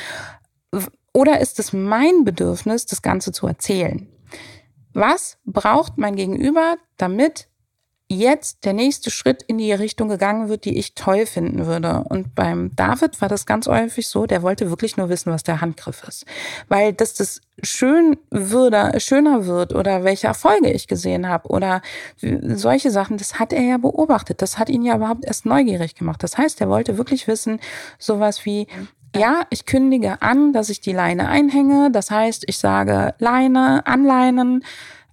Oder 1.13 1.41
ist 1.41 1.59
es 1.59 1.73
mein 1.73 2.25
Bedürfnis, 2.25 2.87
das 2.87 3.03
Ganze 3.03 3.33
zu 3.33 3.47
erzählen? 3.47 4.09
Was 4.93 5.39
braucht 5.45 5.99
mein 5.99 6.15
Gegenüber, 6.15 6.77
damit 6.97 7.49
jetzt 8.09 8.65
der 8.65 8.75
nächste 8.75 9.11
Schritt 9.11 9.43
in 9.43 9.59
die 9.59 9.73
Richtung 9.73 10.09
gegangen 10.09 10.49
wird, 10.49 10.65
die 10.67 10.79
ich 10.79 10.95
toll 10.95 11.27
finden 11.27 11.67
würde. 11.67 12.05
Und 12.09 12.35
beim 12.35 12.75
David 12.77 13.21
war 13.21 13.29
das 13.29 13.47
ganz 13.47 13.67
häufig 13.67 14.09
so, 14.09 14.27
der 14.27 14.43
wollte 14.43 14.69
wirklich 14.71 14.97
nur 14.97 15.09
wissen, 15.09 15.33
was 15.33 15.43
der 15.43 15.61
Handgriff 15.61 16.05
ist. 16.07 16.27
Weil 16.69 16.93
dass 16.93 17.15
das 17.15 17.41
schön 17.63 18.19
würde, 18.31 19.01
schöner 19.01 19.47
wird 19.47 19.75
oder 19.75 20.05
welche 20.05 20.27
Erfolge 20.27 20.71
ich 20.71 20.87
gesehen 20.87 21.29
habe 21.29 21.49
oder 21.49 21.81
solche 22.21 22.91
Sachen, 22.91 23.17
das 23.17 23.39
hat 23.39 23.53
er 23.53 23.63
ja 23.63 23.79
beobachtet. 23.79 24.43
Das 24.43 24.59
hat 24.59 24.69
ihn 24.69 24.83
ja 24.83 24.97
überhaupt 24.97 25.25
erst 25.25 25.47
neugierig 25.47 25.95
gemacht. 25.95 26.23
Das 26.23 26.37
heißt, 26.37 26.61
er 26.61 26.69
wollte 26.69 26.99
wirklich 26.99 27.27
wissen, 27.27 27.59
sowas 27.99 28.45
wie, 28.45 28.67
ja, 29.17 29.47
ich 29.51 29.65
kündige 29.65 30.21
an, 30.21 30.53
dass 30.53 30.69
ich 30.69 30.81
die 30.81 30.93
Leine 30.93 31.29
einhänge. 31.29 31.91
Das 31.91 32.11
heißt, 32.11 32.45
ich 32.49 32.59
sage 32.59 33.15
Leine, 33.19 33.87
anleinen, 33.87 34.65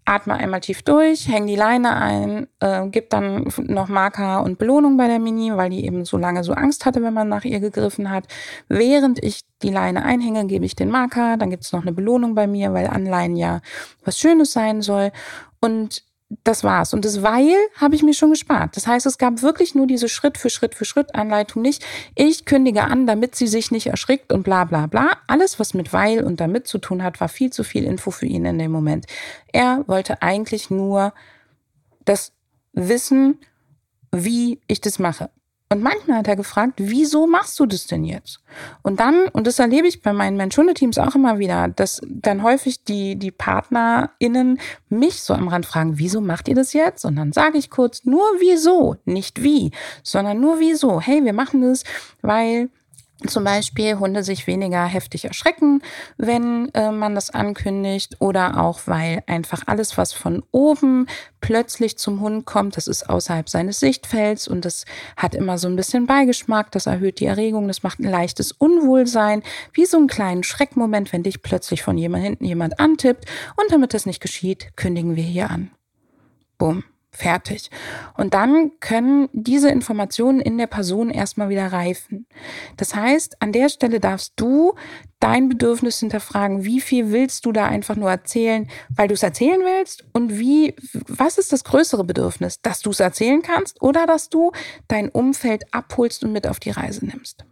atme 0.05 0.33
einmal 0.33 0.61
tief 0.61 0.81
durch, 0.83 1.27
häng 1.27 1.47
die 1.47 1.55
Leine 1.55 1.95
ein, 1.95 2.47
äh, 2.59 2.87
gib 2.87 3.09
dann 3.09 3.47
noch 3.57 3.87
Marker 3.87 4.43
und 4.43 4.57
Belohnung 4.57 4.97
bei 4.97 5.07
der 5.07 5.19
Mini, 5.19 5.55
weil 5.55 5.69
die 5.69 5.85
eben 5.85 6.05
so 6.05 6.17
lange 6.17 6.43
so 6.43 6.53
Angst 6.53 6.85
hatte, 6.85 7.03
wenn 7.03 7.13
man 7.13 7.29
nach 7.29 7.43
ihr 7.43 7.59
gegriffen 7.59 8.09
hat. 8.09 8.25
Während 8.67 9.23
ich 9.23 9.41
die 9.61 9.69
Leine 9.69 10.03
einhänge, 10.03 10.45
gebe 10.47 10.65
ich 10.65 10.75
den 10.75 10.89
Marker, 10.89 11.37
dann 11.37 11.49
gibt 11.49 11.63
es 11.63 11.71
noch 11.71 11.83
eine 11.83 11.93
Belohnung 11.93 12.35
bei 12.35 12.47
mir, 12.47 12.73
weil 12.73 12.87
Anleihen 12.87 13.35
ja 13.35 13.61
was 14.03 14.19
Schönes 14.19 14.53
sein 14.53 14.81
soll. 14.81 15.11
Und 15.59 16.03
das 16.43 16.63
war's. 16.63 16.93
Und 16.93 17.05
das 17.05 17.23
Weil 17.23 17.55
habe 17.77 17.95
ich 17.95 18.03
mir 18.03 18.13
schon 18.13 18.31
gespart. 18.31 18.75
Das 18.77 18.87
heißt, 18.87 19.05
es 19.05 19.17
gab 19.17 19.41
wirklich 19.41 19.75
nur 19.75 19.87
diese 19.87 20.09
Schritt 20.09 20.37
für 20.37 20.49
Schritt 20.49 20.75
für 20.75 20.85
Schritt 20.85 21.15
Anleitung 21.15 21.61
nicht. 21.61 21.83
Ich 22.15 22.45
kündige 22.45 22.83
an, 22.83 23.05
damit 23.07 23.35
sie 23.35 23.47
sich 23.47 23.71
nicht 23.71 23.87
erschrickt 23.87 24.31
und 24.31 24.43
bla 24.43 24.63
bla 24.63 24.87
bla. 24.87 25.17
Alles, 25.27 25.59
was 25.59 25.73
mit 25.73 25.93
Weil 25.93 26.23
und 26.23 26.39
damit 26.39 26.67
zu 26.67 26.77
tun 26.77 27.03
hat, 27.03 27.19
war 27.19 27.29
viel 27.29 27.51
zu 27.51 27.63
viel 27.63 27.83
Info 27.83 28.11
für 28.11 28.25
ihn 28.25 28.45
in 28.45 28.59
dem 28.59 28.71
Moment. 28.71 29.05
Er 29.51 29.83
wollte 29.87 30.21
eigentlich 30.21 30.69
nur 30.69 31.13
das 32.05 32.31
Wissen, 32.73 33.39
wie 34.11 34.61
ich 34.67 34.81
das 34.81 34.99
mache. 34.99 35.29
Und 35.71 35.81
manchmal 35.81 36.17
hat 36.17 36.27
er 36.27 36.35
gefragt, 36.35 36.73
wieso 36.75 37.27
machst 37.27 37.57
du 37.57 37.65
das 37.65 37.87
denn 37.87 38.03
jetzt? 38.03 38.41
Und 38.81 38.99
dann, 38.99 39.29
und 39.29 39.47
das 39.47 39.57
erlebe 39.57 39.87
ich 39.87 40.01
bei 40.01 40.11
meinen 40.11 40.35
Menschunde-Teams 40.35 40.97
auch 40.97 41.15
immer 41.15 41.39
wieder, 41.39 41.69
dass 41.69 42.01
dann 42.09 42.43
häufig 42.43 42.83
die, 42.83 43.15
die 43.15 43.31
PartnerInnen 43.31 44.59
mich 44.89 45.21
so 45.21 45.33
am 45.33 45.47
Rand 45.47 45.65
fragen, 45.65 45.97
wieso 45.97 46.19
macht 46.19 46.49
ihr 46.49 46.55
das 46.55 46.73
jetzt? 46.73 47.05
Und 47.05 47.15
dann 47.15 47.31
sage 47.31 47.57
ich 47.57 47.69
kurz, 47.69 48.03
nur 48.03 48.25
wieso, 48.39 48.97
nicht 49.05 49.43
wie, 49.43 49.71
sondern 50.03 50.41
nur 50.41 50.59
wieso. 50.59 50.99
Hey, 50.99 51.23
wir 51.23 51.31
machen 51.31 51.61
das, 51.61 51.85
weil 52.21 52.69
zum 53.27 53.43
Beispiel 53.43 53.99
Hunde 53.99 54.23
sich 54.23 54.47
weniger 54.47 54.85
heftig 54.85 55.25
erschrecken, 55.25 55.81
wenn 56.17 56.69
äh, 56.73 56.91
man 56.91 57.15
das 57.15 57.29
ankündigt 57.29 58.17
oder 58.19 58.61
auch 58.61 58.81
weil 58.85 59.23
einfach 59.27 59.63
alles, 59.67 59.97
was 59.97 60.13
von 60.13 60.43
oben 60.51 61.07
plötzlich 61.39 61.97
zum 61.97 62.21
Hund 62.21 62.45
kommt, 62.45 62.77
das 62.77 62.87
ist 62.87 63.09
außerhalb 63.09 63.49
seines 63.49 63.79
Sichtfelds 63.79 64.47
und 64.47 64.65
das 64.65 64.85
hat 65.17 65.35
immer 65.35 65.57
so 65.57 65.67
ein 65.67 65.75
bisschen 65.75 66.05
Beigeschmack, 66.05 66.71
das 66.71 66.85
erhöht 66.85 67.19
die 67.19 67.25
Erregung, 67.25 67.67
das 67.67 67.83
macht 67.83 67.99
ein 67.99 68.09
leichtes 68.09 68.51
Unwohlsein, 68.51 69.43
wie 69.73 69.85
so 69.85 69.97
einen 69.97 70.07
kleinen 70.07 70.43
Schreckmoment, 70.43 71.13
wenn 71.13 71.23
dich 71.23 71.41
plötzlich 71.41 71.83
von 71.83 71.97
jemand 71.97 72.23
hinten 72.23 72.45
jemand 72.45 72.79
antippt 72.79 73.25
und 73.57 73.71
damit 73.71 73.93
das 73.93 74.05
nicht 74.05 74.21
geschieht, 74.21 74.75
kündigen 74.75 75.15
wir 75.15 75.23
hier 75.23 75.49
an. 75.49 75.71
Bumm. 76.57 76.83
Fertig. 77.13 77.69
Und 78.15 78.33
dann 78.33 78.71
können 78.79 79.27
diese 79.33 79.69
Informationen 79.69 80.39
in 80.39 80.57
der 80.57 80.67
Person 80.67 81.09
erstmal 81.09 81.49
wieder 81.49 81.67
reifen. 81.67 82.25
Das 82.77 82.95
heißt, 82.95 83.41
an 83.41 83.51
der 83.51 83.67
Stelle 83.67 83.99
darfst 83.99 84.33
du 84.37 84.75
dein 85.19 85.49
Bedürfnis 85.49 85.99
hinterfragen, 85.99 86.63
wie 86.63 86.79
viel 86.79 87.11
willst 87.11 87.45
du 87.45 87.51
da 87.51 87.65
einfach 87.65 87.97
nur 87.97 88.09
erzählen, 88.09 88.69
weil 88.95 89.09
du 89.09 89.13
es 89.13 89.23
erzählen 89.23 89.59
willst 89.59 90.05
und 90.13 90.39
wie, 90.39 90.73
was 91.05 91.37
ist 91.37 91.51
das 91.51 91.65
größere 91.65 92.05
Bedürfnis, 92.05 92.61
dass 92.61 92.79
du 92.79 92.91
es 92.91 93.01
erzählen 93.01 93.41
kannst 93.41 93.81
oder 93.81 94.07
dass 94.07 94.29
du 94.29 94.53
dein 94.87 95.09
Umfeld 95.09 95.65
abholst 95.73 96.23
und 96.23 96.31
mit 96.31 96.47
auf 96.47 96.61
die 96.61 96.71
Reise 96.71 97.05
nimmst. 97.05 97.43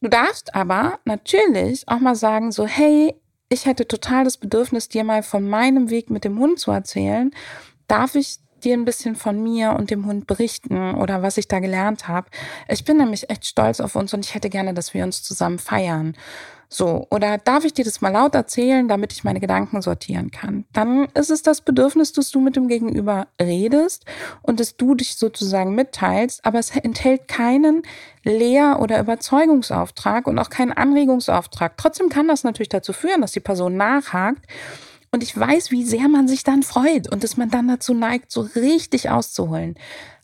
Du 0.00 0.08
darfst 0.08 0.54
aber 0.54 1.00
natürlich 1.04 1.88
auch 1.88 1.98
mal 1.98 2.14
sagen, 2.14 2.52
so, 2.52 2.64
hey, 2.64 3.16
ich 3.48 3.66
hätte 3.66 3.88
total 3.88 4.24
das 4.24 4.36
Bedürfnis, 4.36 4.88
dir 4.88 5.02
mal 5.02 5.22
von 5.22 5.48
meinem 5.48 5.90
Weg 5.90 6.10
mit 6.10 6.24
dem 6.24 6.38
Hund 6.38 6.60
zu 6.60 6.70
erzählen 6.70 7.32
darf 7.88 8.14
ich 8.14 8.38
dir 8.64 8.74
ein 8.74 8.84
bisschen 8.84 9.16
von 9.16 9.42
mir 9.42 9.72
und 9.72 9.90
dem 9.90 10.06
Hund 10.06 10.26
berichten 10.26 10.94
oder 10.94 11.22
was 11.22 11.38
ich 11.38 11.48
da 11.48 11.60
gelernt 11.60 12.08
habe. 12.08 12.28
Ich 12.68 12.84
bin 12.84 12.96
nämlich 12.96 13.30
echt 13.30 13.46
stolz 13.46 13.80
auf 13.80 13.94
uns 13.96 14.12
und 14.14 14.24
ich 14.24 14.34
hätte 14.34 14.50
gerne, 14.50 14.74
dass 14.74 14.94
wir 14.94 15.04
uns 15.04 15.22
zusammen 15.22 15.58
feiern. 15.58 16.14
So, 16.70 17.06
oder 17.08 17.38
darf 17.38 17.64
ich 17.64 17.72
dir 17.72 17.84
das 17.86 18.02
mal 18.02 18.10
laut 18.10 18.34
erzählen, 18.34 18.88
damit 18.88 19.14
ich 19.14 19.24
meine 19.24 19.40
Gedanken 19.40 19.80
sortieren 19.80 20.30
kann? 20.30 20.66
Dann 20.74 21.06
ist 21.14 21.30
es 21.30 21.42
das 21.42 21.62
Bedürfnis, 21.62 22.12
dass 22.12 22.30
du 22.30 22.40
mit 22.40 22.56
dem 22.56 22.68
Gegenüber 22.68 23.26
redest 23.40 24.04
und 24.42 24.60
dass 24.60 24.76
du 24.76 24.94
dich 24.94 25.16
sozusagen 25.16 25.74
mitteilst, 25.74 26.44
aber 26.44 26.58
es 26.58 26.76
enthält 26.76 27.26
keinen 27.26 27.82
Lehr- 28.22 28.80
oder 28.80 29.00
Überzeugungsauftrag 29.00 30.26
und 30.26 30.38
auch 30.38 30.50
keinen 30.50 30.72
Anregungsauftrag. 30.72 31.78
Trotzdem 31.78 32.10
kann 32.10 32.28
das 32.28 32.44
natürlich 32.44 32.68
dazu 32.68 32.92
führen, 32.92 33.22
dass 33.22 33.32
die 33.32 33.40
Person 33.40 33.78
nachhakt 33.78 34.44
und 35.10 35.22
ich 35.22 35.36
weiß, 35.36 35.70
wie 35.70 35.84
sehr 35.84 36.08
man 36.08 36.28
sich 36.28 36.44
dann 36.44 36.62
freut 36.62 37.10
und 37.10 37.24
dass 37.24 37.36
man 37.36 37.50
dann 37.50 37.68
dazu 37.68 37.94
neigt, 37.94 38.30
so 38.30 38.42
richtig 38.54 39.10
auszuholen. 39.10 39.76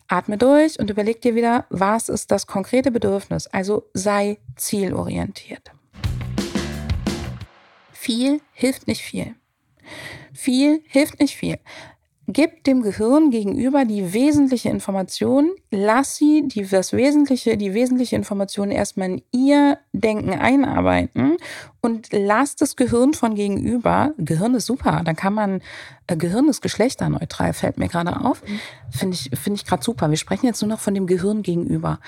Atme 0.09 0.37
durch 0.37 0.79
und 0.79 0.91
überleg 0.91 1.23
dir 1.23 1.35
wieder, 1.35 1.67
was 1.71 2.09
ist 2.09 2.31
das 2.31 2.47
konkrete 2.47 2.91
Bedürfnis. 2.91 3.47
Also 3.47 3.89
sei 3.95 4.39
zielorientiert. 4.57 5.71
Viel 7.93 8.41
hilft 8.53 8.87
nicht 8.87 9.03
viel. 9.03 9.35
Viel 10.35 10.83
hilft 10.87 11.21
nicht 11.21 11.37
viel. 11.37 11.59
Gib 12.27 12.65
dem 12.65 12.81
Gehirn 12.81 13.31
gegenüber 13.31 13.85
die 13.85 14.15
wesentliche 14.15 14.71
Information, 14.71 15.51
lass 15.71 16.17
sie 16.17 16.49
die, 16.49 16.67
das 16.67 16.95
wesentliche, 16.95 17.59
die 17.59 17.75
wesentliche 17.75 18.17
Information 18.17 18.71
erstmal 18.71 19.11
in 19.11 19.23
ihr 19.31 19.79
Denken 19.93 20.31
einarbeiten 20.31 21.37
und 21.83 22.09
lass 22.13 22.57
das 22.57 22.77
Gehirn 22.77 23.13
von 23.13 23.35
gegenüber, 23.35 24.15
Gehirn 24.17 24.55
ist 24.55 24.65
super, 24.65 25.03
dann 25.05 25.17
kann 25.17 25.35
man, 25.35 25.61
äh, 26.07 26.17
Gehirn 26.17 26.49
ist 26.49 26.63
geschlechterneutral, 26.63 27.53
fällt 27.53 27.79
mir 27.79 27.89
gerade 27.89 28.19
auf, 28.19 28.43
finde 28.91 29.17
ich, 29.17 29.31
finde 29.39 29.59
ich 29.59 29.67
gerade 29.67 29.85
super. 29.85 30.09
Wir 30.09 30.17
sprechen 30.17 30.47
jetzt 30.47 30.63
nur 30.63 30.71
noch 30.71 30.81
von 30.81 30.95
dem 30.95 31.07
Gehirn 31.07 31.43
gegenüber. 31.43 32.01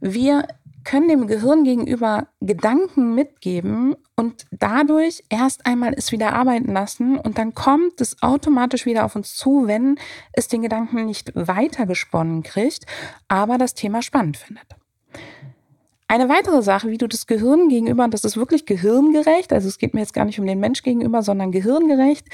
Wir 0.00 0.46
können 0.88 1.08
dem 1.08 1.26
Gehirn 1.26 1.64
gegenüber 1.64 2.28
Gedanken 2.40 3.14
mitgeben 3.14 3.94
und 4.16 4.46
dadurch 4.50 5.22
erst 5.28 5.66
einmal 5.66 5.92
es 5.94 6.12
wieder 6.12 6.32
arbeiten 6.32 6.72
lassen 6.72 7.18
und 7.18 7.36
dann 7.36 7.52
kommt 7.52 8.00
es 8.00 8.22
automatisch 8.22 8.86
wieder 8.86 9.04
auf 9.04 9.14
uns 9.14 9.36
zu, 9.36 9.66
wenn 9.66 9.98
es 10.32 10.48
den 10.48 10.62
Gedanken 10.62 11.04
nicht 11.04 11.32
weitergesponnen 11.34 12.42
kriegt, 12.42 12.86
aber 13.28 13.58
das 13.58 13.74
Thema 13.74 14.00
spannend 14.00 14.38
findet. 14.38 14.77
Eine 16.10 16.30
weitere 16.30 16.62
Sache, 16.62 16.88
wie 16.88 16.96
du 16.96 17.06
das 17.06 17.26
Gehirn 17.26 17.68
gegenüber, 17.68 18.04
und 18.04 18.14
das 18.14 18.24
ist 18.24 18.38
wirklich 18.38 18.64
gehirngerecht, 18.64 19.52
also 19.52 19.68
es 19.68 19.76
geht 19.76 19.92
mir 19.92 20.00
jetzt 20.00 20.14
gar 20.14 20.24
nicht 20.24 20.40
um 20.40 20.46
den 20.46 20.58
Mensch 20.58 20.82
gegenüber, 20.82 21.22
sondern 21.22 21.52
gehirngerecht, 21.52 22.26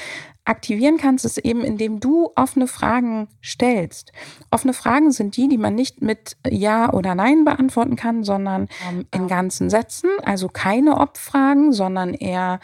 aktivieren 0.45 0.97
kannst, 0.97 1.25
ist 1.25 1.39
eben, 1.39 1.65
indem 1.65 1.99
du 1.99 2.31
offene 2.37 2.69
Fragen 2.69 3.27
stellst. 3.43 4.13
Offene 4.53 4.75
Fragen 4.75 5.11
sind 5.11 5.37
die, 5.37 5.49
die 5.49 5.59
man 5.59 5.75
nicht 5.75 6.03
mit 6.03 6.37
Ja 6.49 6.93
oder 6.93 7.17
Nein 7.17 7.45
beantworten 7.45 7.97
kann, 7.97 8.23
sondern 8.23 8.69
ähm, 8.89 9.07
in 9.13 9.27
ganzen 9.27 9.69
Sätzen, 9.71 10.11
also 10.23 10.49
keine 10.49 11.01
Ob-Fragen, 11.01 11.73
sondern 11.73 12.15
eher 12.15 12.61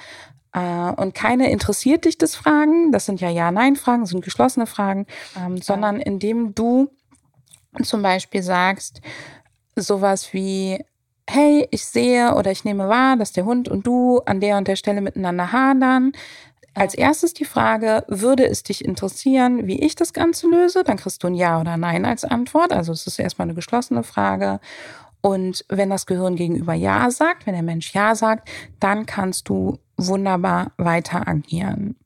äh, 0.53 0.92
und 0.92 1.14
keine 1.14 1.51
interessiert 1.51 2.05
dich 2.05 2.18
das 2.18 2.37
Fragen, 2.37 2.92
das 2.92 3.07
sind 3.07 3.20
ja 3.20 3.31
Ja-Nein-Fragen, 3.31 4.07
sind 4.07 4.25
geschlossene 4.25 4.66
Fragen, 4.66 5.07
ähm, 5.37 5.59
sondern 5.59 6.01
indem 6.01 6.55
du 6.55 6.88
zum 7.83 8.03
Beispiel 8.03 8.44
sagst, 8.44 9.01
sowas 9.75 10.33
wie, 10.33 10.85
hey, 11.31 11.69
ich 11.71 11.85
sehe 11.85 12.35
oder 12.35 12.51
ich 12.51 12.64
nehme 12.64 12.88
wahr, 12.88 13.16
dass 13.16 13.33
der 13.33 13.45
Hund 13.45 13.69
und 13.69 13.87
du 13.87 14.19
an 14.27 14.40
der 14.40 14.57
und 14.57 14.69
der 14.69 14.77
Stelle 14.77 15.01
miteinander 15.01 15.53
hadern. 15.53 16.12
Als 16.75 16.95
erstes 16.95 17.35
die 17.35 17.45
Frage, 17.45 18.05
würde 18.09 18.47
es 18.47 18.62
dich 18.62 18.85
interessieren, 18.85 19.66
wie 19.66 19.81
ich 19.81 19.95
das 19.95 20.12
Ganze 20.12 20.49
löse? 20.49 20.85
Dann 20.85 20.97
kriegst 20.97 21.23
du 21.23 21.29
ein 21.29 21.35
Ja 21.35 21.61
oder 21.61 21.77
Nein 21.77 22.05
als 22.05 22.25
Antwort. 22.25 22.73
Also 22.73 22.93
es 22.93 23.07
ist 23.07 23.19
erstmal 23.19 23.47
eine 23.47 23.55
geschlossene 23.55 24.03
Frage. 24.03 24.61
Und 25.21 25.64
wenn 25.69 25.90
das 25.90 26.07
Gehirn 26.07 26.37
gegenüber 26.37 26.75
Ja 26.75 27.11
sagt, 27.11 27.47
wenn 27.47 27.55
der 27.55 27.62
Mensch 27.62 27.95
Ja 27.95 28.14
sagt, 28.14 28.49
dann 28.79 29.07
kannst 29.07 29.49
du 29.49 29.79
wunderbar 29.97 30.73
weiter 30.79 31.29
agieren. 31.29 31.97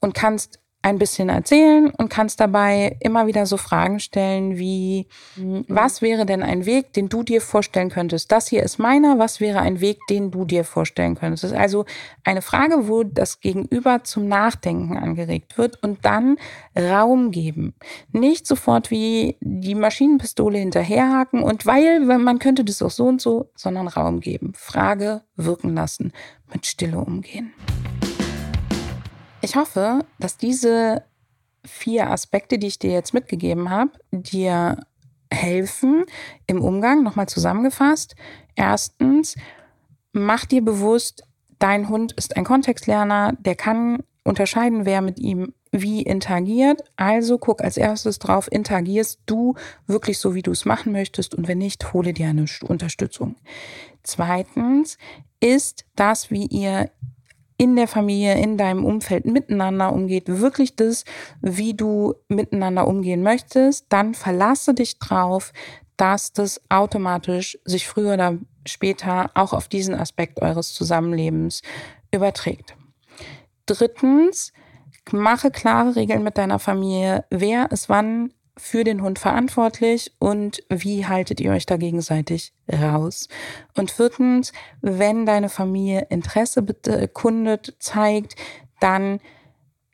und 0.00 0.14
kannst 0.14 0.60
ein 0.86 0.98
bisschen 1.00 1.30
erzählen 1.30 1.90
und 1.90 2.10
kannst 2.10 2.38
dabei 2.38 2.96
immer 3.00 3.26
wieder 3.26 3.44
so 3.44 3.56
Fragen 3.56 3.98
stellen 3.98 4.56
wie, 4.56 5.08
mhm. 5.34 5.64
was 5.66 6.00
wäre 6.00 6.26
denn 6.26 6.44
ein 6.44 6.64
Weg, 6.64 6.92
den 6.92 7.08
du 7.08 7.24
dir 7.24 7.40
vorstellen 7.40 7.90
könntest? 7.90 8.30
Das 8.30 8.46
hier 8.46 8.62
ist 8.62 8.78
meiner, 8.78 9.18
was 9.18 9.40
wäre 9.40 9.58
ein 9.58 9.80
Weg, 9.80 9.98
den 10.08 10.30
du 10.30 10.44
dir 10.44 10.62
vorstellen 10.62 11.16
könntest? 11.16 11.42
Das 11.42 11.50
ist 11.50 11.58
also 11.58 11.86
eine 12.22 12.40
Frage, 12.40 12.86
wo 12.86 13.02
das 13.02 13.40
Gegenüber 13.40 14.04
zum 14.04 14.28
Nachdenken 14.28 14.96
angeregt 14.96 15.58
wird 15.58 15.82
und 15.82 16.04
dann 16.04 16.36
Raum 16.78 17.32
geben. 17.32 17.74
Nicht 18.12 18.46
sofort 18.46 18.92
wie 18.92 19.38
die 19.40 19.74
Maschinenpistole 19.74 20.58
hinterherhaken 20.58 21.42
und 21.42 21.66
weil 21.66 21.98
man 21.98 22.38
könnte 22.38 22.62
das 22.62 22.80
auch 22.80 22.92
so 22.92 23.06
und 23.06 23.20
so, 23.20 23.50
sondern 23.56 23.88
Raum 23.88 24.20
geben. 24.20 24.52
Frage 24.54 25.22
wirken 25.34 25.74
lassen, 25.74 26.12
mit 26.52 26.64
Stille 26.64 26.98
umgehen. 26.98 27.52
Ich 29.46 29.54
hoffe, 29.54 30.04
dass 30.18 30.38
diese 30.38 31.04
vier 31.64 32.10
Aspekte, 32.10 32.58
die 32.58 32.66
ich 32.66 32.80
dir 32.80 32.90
jetzt 32.90 33.14
mitgegeben 33.14 33.70
habe, 33.70 33.92
dir 34.10 34.84
helfen 35.32 36.04
im 36.48 36.60
Umgang. 36.60 37.04
Nochmal 37.04 37.28
zusammengefasst. 37.28 38.16
Erstens, 38.56 39.36
mach 40.12 40.46
dir 40.46 40.64
bewusst, 40.64 41.22
dein 41.60 41.88
Hund 41.88 42.10
ist 42.14 42.36
ein 42.36 42.42
Kontextlerner, 42.42 43.34
der 43.38 43.54
kann 43.54 44.02
unterscheiden, 44.24 44.84
wer 44.84 45.00
mit 45.00 45.20
ihm 45.20 45.54
wie 45.70 46.02
interagiert. 46.02 46.82
Also 46.96 47.38
guck 47.38 47.62
als 47.62 47.76
erstes 47.76 48.18
drauf, 48.18 48.50
interagierst 48.50 49.20
du 49.26 49.54
wirklich 49.86 50.18
so, 50.18 50.34
wie 50.34 50.42
du 50.42 50.50
es 50.50 50.64
machen 50.64 50.90
möchtest 50.90 51.36
und 51.36 51.46
wenn 51.46 51.58
nicht, 51.58 51.92
hole 51.92 52.12
dir 52.12 52.30
eine 52.30 52.46
Unterstützung. 52.66 53.36
Zweitens 54.02 54.98
ist 55.38 55.84
das, 55.94 56.32
wie 56.32 56.46
ihr 56.46 56.90
in 57.58 57.76
der 57.76 57.88
Familie, 57.88 58.40
in 58.40 58.58
deinem 58.58 58.84
Umfeld 58.84 59.24
miteinander 59.24 59.92
umgeht, 59.92 60.24
wirklich 60.26 60.76
das, 60.76 61.04
wie 61.40 61.74
du 61.74 62.14
miteinander 62.28 62.86
umgehen 62.86 63.22
möchtest, 63.22 63.86
dann 63.88 64.14
verlasse 64.14 64.74
dich 64.74 64.98
drauf, 64.98 65.52
dass 65.96 66.32
das 66.32 66.60
automatisch 66.68 67.58
sich 67.64 67.88
früher 67.88 68.14
oder 68.14 68.38
später 68.66 69.30
auch 69.34 69.52
auf 69.52 69.68
diesen 69.68 69.94
Aspekt 69.94 70.42
eures 70.42 70.74
Zusammenlebens 70.74 71.62
überträgt. 72.12 72.76
Drittens, 73.64 74.52
mache 75.12 75.50
klare 75.50 75.96
Regeln 75.96 76.22
mit 76.22 76.36
deiner 76.36 76.58
Familie. 76.58 77.24
Wer 77.30 77.70
ist 77.70 77.88
wann 77.88 78.32
für 78.58 78.84
den 78.84 79.02
Hund 79.02 79.18
verantwortlich 79.18 80.12
und 80.18 80.62
wie 80.68 81.06
haltet 81.06 81.40
ihr 81.40 81.52
euch 81.52 81.66
da 81.66 81.76
gegenseitig 81.76 82.52
raus? 82.72 83.28
Und 83.76 83.90
viertens, 83.90 84.52
wenn 84.80 85.26
deine 85.26 85.48
Familie 85.48 86.06
Interesse 86.10 86.62
bekundet, 86.62 87.76
zeigt, 87.78 88.34
dann 88.80 89.20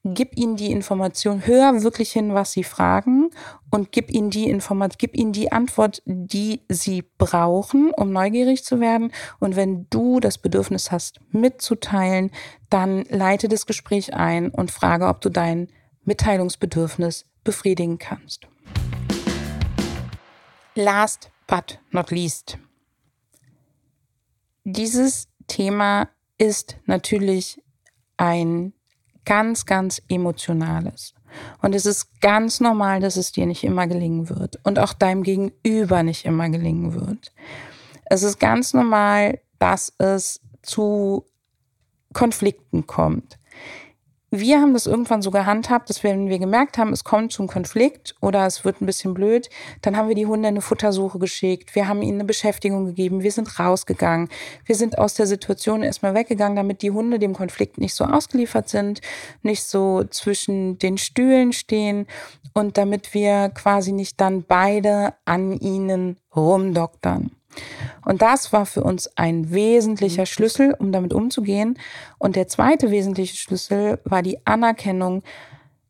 gib 0.05 0.37
ihnen 0.37 0.57
die 0.57 0.73
Information, 0.73 1.47
hör 1.47 1.83
wirklich 1.83 2.11
hin, 2.13 2.35
was 2.35 2.53
sie 2.53 2.65
fragen 2.65 3.31
und 3.71 3.93
gib 3.93 4.11
ihnen 4.11 4.31
die 4.31 4.49
Information, 4.49 4.97
gib 4.99 5.17
ihnen 5.17 5.33
die 5.33 5.53
Antwort, 5.53 6.03
die 6.07 6.63
sie 6.69 7.05
brauchen, 7.19 7.93
um 7.97 8.13
neugierig 8.13 8.65
zu 8.65 8.81
werden. 8.81 9.13
Und 9.39 9.55
wenn 9.55 9.87
du 9.91 10.19
das 10.19 10.39
Bedürfnis 10.39 10.91
hast, 10.91 11.21
mitzuteilen, 11.31 12.31
dann 12.69 13.05
leite 13.09 13.49
das 13.49 13.67
Gespräch 13.67 14.15
ein 14.15 14.51
und 14.51 14.71
frage, 14.71 15.07
ob 15.07 15.21
du 15.21 15.29
dein 15.29 15.69
Mitteilungsbedürfnis 16.05 17.27
befriedigen 17.45 17.99
kannst. 17.99 18.49
Last 20.75 21.31
but 21.47 21.79
not 21.91 22.11
least. 22.11 22.59
Dieses 24.65 25.29
Thema 25.47 26.09
ist 26.39 26.77
natürlich 26.87 27.63
ein 28.17 28.73
ganz, 29.25 29.67
ganz 29.67 30.01
emotionales. 30.09 31.15
Und 31.61 31.75
es 31.75 31.87
ist 31.87 32.21
ganz 32.21 32.61
normal, 32.61 33.01
dass 33.01 33.17
es 33.17 33.33
dir 33.33 33.47
nicht 33.47 33.65
immer 33.65 33.87
gelingen 33.87 34.29
wird 34.29 34.59
und 34.65 34.79
auch 34.79 34.93
deinem 34.93 35.23
Gegenüber 35.23 36.03
nicht 36.03 36.25
immer 36.25 36.49
gelingen 36.49 36.95
wird. 36.95 37.33
Es 38.07 38.23
ist 38.23 38.39
ganz 38.39 38.75
normal, 38.75 39.41
dass 39.59 39.93
es 39.99 40.41
zu 40.63 41.27
Konflikten 42.13 42.87
kommt. 42.87 43.39
Wir 44.35 44.63
haben 44.63 44.73
das 44.73 44.87
irgendwann 44.87 45.21
so 45.21 45.31
gehandhabt, 45.31 45.91
dass 45.91 46.03
wenn 46.03 46.31
wir 46.31 46.39
gemerkt 46.39 46.79
haben, 46.79 46.95
es 46.95 47.05
kommt 47.05 47.33
zum 47.33 47.49
Konflikt 47.49 48.15
oder 48.23 48.47
es 48.47 48.65
wird 48.65 48.81
ein 48.81 48.87
bisschen 48.87 49.13
blöd, 49.13 49.51
dann 49.83 49.95
haben 49.95 50.09
wir 50.09 50.15
die 50.15 50.25
Hunde 50.25 50.49
eine 50.49 50.63
Futtersuche 50.63 51.19
geschickt. 51.19 51.75
Wir 51.75 51.87
haben 51.87 52.01
ihnen 52.01 52.15
eine 52.15 52.25
Beschäftigung 52.25 52.87
gegeben. 52.87 53.23
Wir 53.23 53.31
sind 53.31 53.59
rausgegangen. 53.59 54.31
Wir 54.65 54.75
sind 54.75 54.97
aus 54.97 55.13
der 55.13 55.27
Situation 55.27 55.83
erstmal 55.83 56.15
weggegangen, 56.15 56.57
damit 56.57 56.81
die 56.81 56.91
Hunde 56.91 57.19
dem 57.19 57.35
Konflikt 57.35 57.77
nicht 57.77 57.95
so 57.95 58.05
ausgeliefert 58.05 58.71
sind, 58.71 59.03
nicht 59.43 59.65
so 59.65 60.05
zwischen 60.05 60.79
den 60.79 60.97
Stühlen 60.97 61.53
stehen 61.53 62.07
und 62.55 62.79
damit 62.79 63.13
wir 63.13 63.51
quasi 63.51 63.93
nicht 63.93 64.19
dann 64.19 64.45
beide 64.45 65.13
an 65.27 65.53
ihnen 65.53 66.17
rumdoktern. 66.35 67.33
Und 68.05 68.23
das 68.23 68.53
war 68.53 68.67
für 68.67 68.83
uns 68.83 69.17
ein 69.17 69.53
wesentlicher 69.53 70.27
Schlüssel, 70.27 70.75
um 70.79 70.93
damit 70.93 71.13
umzugehen. 71.13 71.79
Und 72.19 72.37
der 72.37 72.49
zweite 72.49 72.91
wesentliche 72.91 73.37
Schlüssel 73.37 74.01
war 74.05 74.23
die 74.23 74.45
Anerkennung 74.47 75.23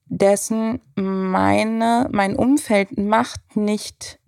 dessen, 0.07 0.81
meine, 0.95 2.09
mein 2.13 2.37
Umfeld 2.37 2.99
macht 2.99 3.57
nicht 3.57 4.19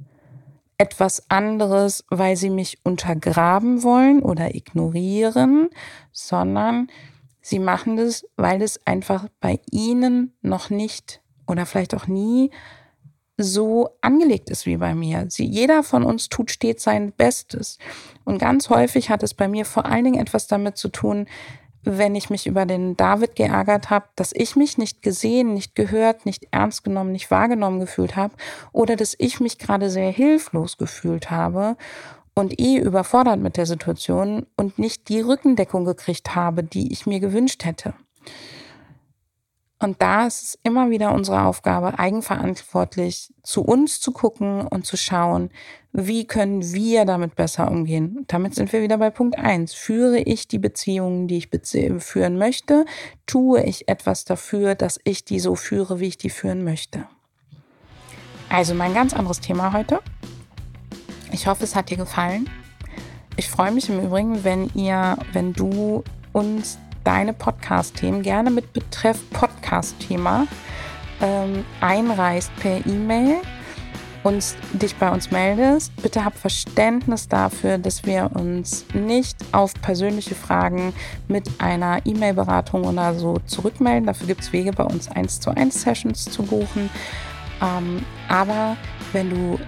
etwas 0.79 1.31
anderes, 1.31 2.05
weil 2.09 2.37
sie 2.37 2.51
mich 2.51 2.79
untergraben 2.85 3.83
wollen 3.83 4.23
oder 4.23 4.55
ignorieren, 4.55 5.69
sondern 6.11 6.89
sie 7.41 7.59
machen 7.59 7.97
das, 7.97 8.25
weil 8.37 8.63
es 8.63 8.85
einfach 8.87 9.29
bei 9.41 9.61
ihnen 9.71 10.33
noch 10.41 10.71
nicht 10.71 11.21
oder 11.47 11.67
vielleicht 11.67 11.95
auch 11.95 12.07
nie 12.07 12.51
so 13.37 13.91
angelegt 14.01 14.51
ist 14.51 14.67
wie 14.67 14.77
bei 14.77 14.95
mir. 14.95 15.27
Sie, 15.29 15.45
jeder 15.45 15.83
von 15.83 16.05
uns 16.05 16.29
tut 16.29 16.51
stets 16.51 16.85
sein 16.85 17.13
Bestes. 17.13 17.79
Und 18.25 18.39
ganz 18.39 18.71
häufig 18.71 19.11
hat 19.11 19.23
es 19.23 19.35
bei 19.35 19.49
mir 19.49 19.65
vor 19.65 19.87
allen 19.87 20.05
Dingen 20.05 20.21
etwas 20.21 20.47
damit 20.47 20.77
zu 20.77 20.89
tun, 20.89 21.27
wenn 21.85 22.15
ich 22.15 22.31
mich 22.31 22.47
über 22.47 22.65
den 22.65 22.97
David 22.97 23.37
geärgert 23.37 23.91
habe, 23.91 24.07
dass 24.17 24.33
ich 24.33 24.57
mich 24.57 24.79
nicht 24.79 25.03
gesehen, 25.03 25.53
nicht 25.53 25.75
gehört, 25.75 26.25
nicht 26.25 26.49
ernst 26.51 26.83
genommen, 26.83 27.13
nicht 27.13 27.31
wahrgenommen 27.31 27.81
gefühlt 27.81 28.17
habe 28.17 28.35
oder 28.73 28.97
dass 28.97 29.15
ich 29.19 29.41
mich 29.41 29.59
gerade 29.59 29.91
sehr 29.91 30.11
hilflos 30.11 30.79
gefühlt 30.79 31.31
habe 31.31 31.77
und 32.35 32.59
eh 32.59 32.79
überfordert 32.79 33.41
mit 33.41 33.57
der 33.57 33.67
Situation 33.67 34.47
und 34.57 34.79
nicht 34.79 35.09
die 35.09 35.21
Rückendeckung 35.21 35.85
gekriegt 35.85 36.35
habe, 36.35 36.65
die 36.65 36.93
ich 36.93 37.07
mir 37.07 37.21
gewünscht 37.21 37.65
hätte. 37.65 37.95
Und 39.81 40.01
da 40.01 40.27
ist 40.27 40.43
es 40.43 40.59
immer 40.63 40.91
wieder 40.91 41.13
unsere 41.13 41.43
Aufgabe, 41.43 41.99
eigenverantwortlich 41.99 43.33
zu 43.43 43.63
uns 43.63 44.01
zu 44.01 44.13
gucken 44.13 44.67
und 44.67 44.87
zu 44.87 44.97
schauen, 44.97 45.51
wie 45.93 46.27
können 46.27 46.73
wir 46.73 47.05
damit 47.05 47.35
besser 47.35 47.71
umgehen. 47.71 48.25
Damit 48.29 48.55
sind 48.55 48.73
wir 48.73 48.83
wieder 48.83 48.99
bei 48.99 49.11
Punkt 49.11 49.39
eins. 49.39 49.75
Führe 49.75 50.21
ich 50.21 50.49
die 50.49 50.59
Beziehungen, 50.59 51.29
die 51.29 51.39
ich 51.39 51.51
führen 51.99 52.39
möchte? 52.39 52.85
Tue 53.27 53.63
ich 53.63 53.89
etwas 53.89 54.25
dafür, 54.25 54.75
dass 54.75 54.99
ich 55.05 55.25
die 55.25 55.39
so 55.39 55.55
führe, 55.55 56.01
wie 56.01 56.09
ich 56.09 56.19
die 56.19 56.31
führen 56.31 56.65
möchte? 56.65 57.07
Also 58.49 58.75
mein 58.75 58.95
ganz 58.95 59.13
anderes 59.15 59.41
Thema 59.41 59.73
heute. 59.73 60.01
Ich 61.33 61.47
hoffe, 61.47 61.65
es 61.65 61.75
hat 61.75 61.91
dir 61.91 61.97
gefallen. 61.97 62.49
Ich 63.37 63.51
freue 63.51 63.73
mich 63.73 63.89
im 63.89 64.01
Übrigen, 64.01 64.45
wenn 64.45 64.71
ihr, 64.75 65.19
wenn 65.33 65.53
du 65.53 66.05
uns 66.33 66.79
deine 67.05 67.33
Podcast-Themen 67.33 68.23
gerne 68.23 68.51
mit 68.51 68.73
Betreff 68.73 69.19
Podcast-Thema 69.31 70.47
ähm, 71.21 71.65
einreichst 71.81 72.51
per 72.57 72.85
E-Mail 72.87 73.37
und 74.25 74.43
dich 74.73 74.97
bei 74.97 75.11
uns 75.11 75.31
meldest. 75.31 75.95
Bitte 76.03 76.25
hab 76.25 76.37
Verständnis 76.37 77.29
dafür, 77.29 77.79
dass 77.79 78.05
wir 78.05 78.31
uns 78.35 78.87
nicht 78.95 79.37
auf 79.53 79.75
persönliche 79.75 80.35
Fragen 80.35 80.95
mit 81.29 81.49
einer 81.59 82.05
E-Mail-Beratung 82.05 82.85
oder 82.85 83.15
so 83.15 83.39
zurückmelden. 83.47 84.07
Dafür 84.07 84.27
gibt 84.27 84.41
es 84.41 84.53
Wege, 84.53 84.73
bei 84.73 84.85
uns 84.85 85.09
1 85.09 85.41
zu 85.41 85.51
1 85.51 85.83
Sessions 85.83 86.25
zu 86.25 86.43
buchen. 86.43 86.91
Ähm, 87.63 88.05
aber 88.29 88.77
wenn 89.13 89.31
du 89.31 89.59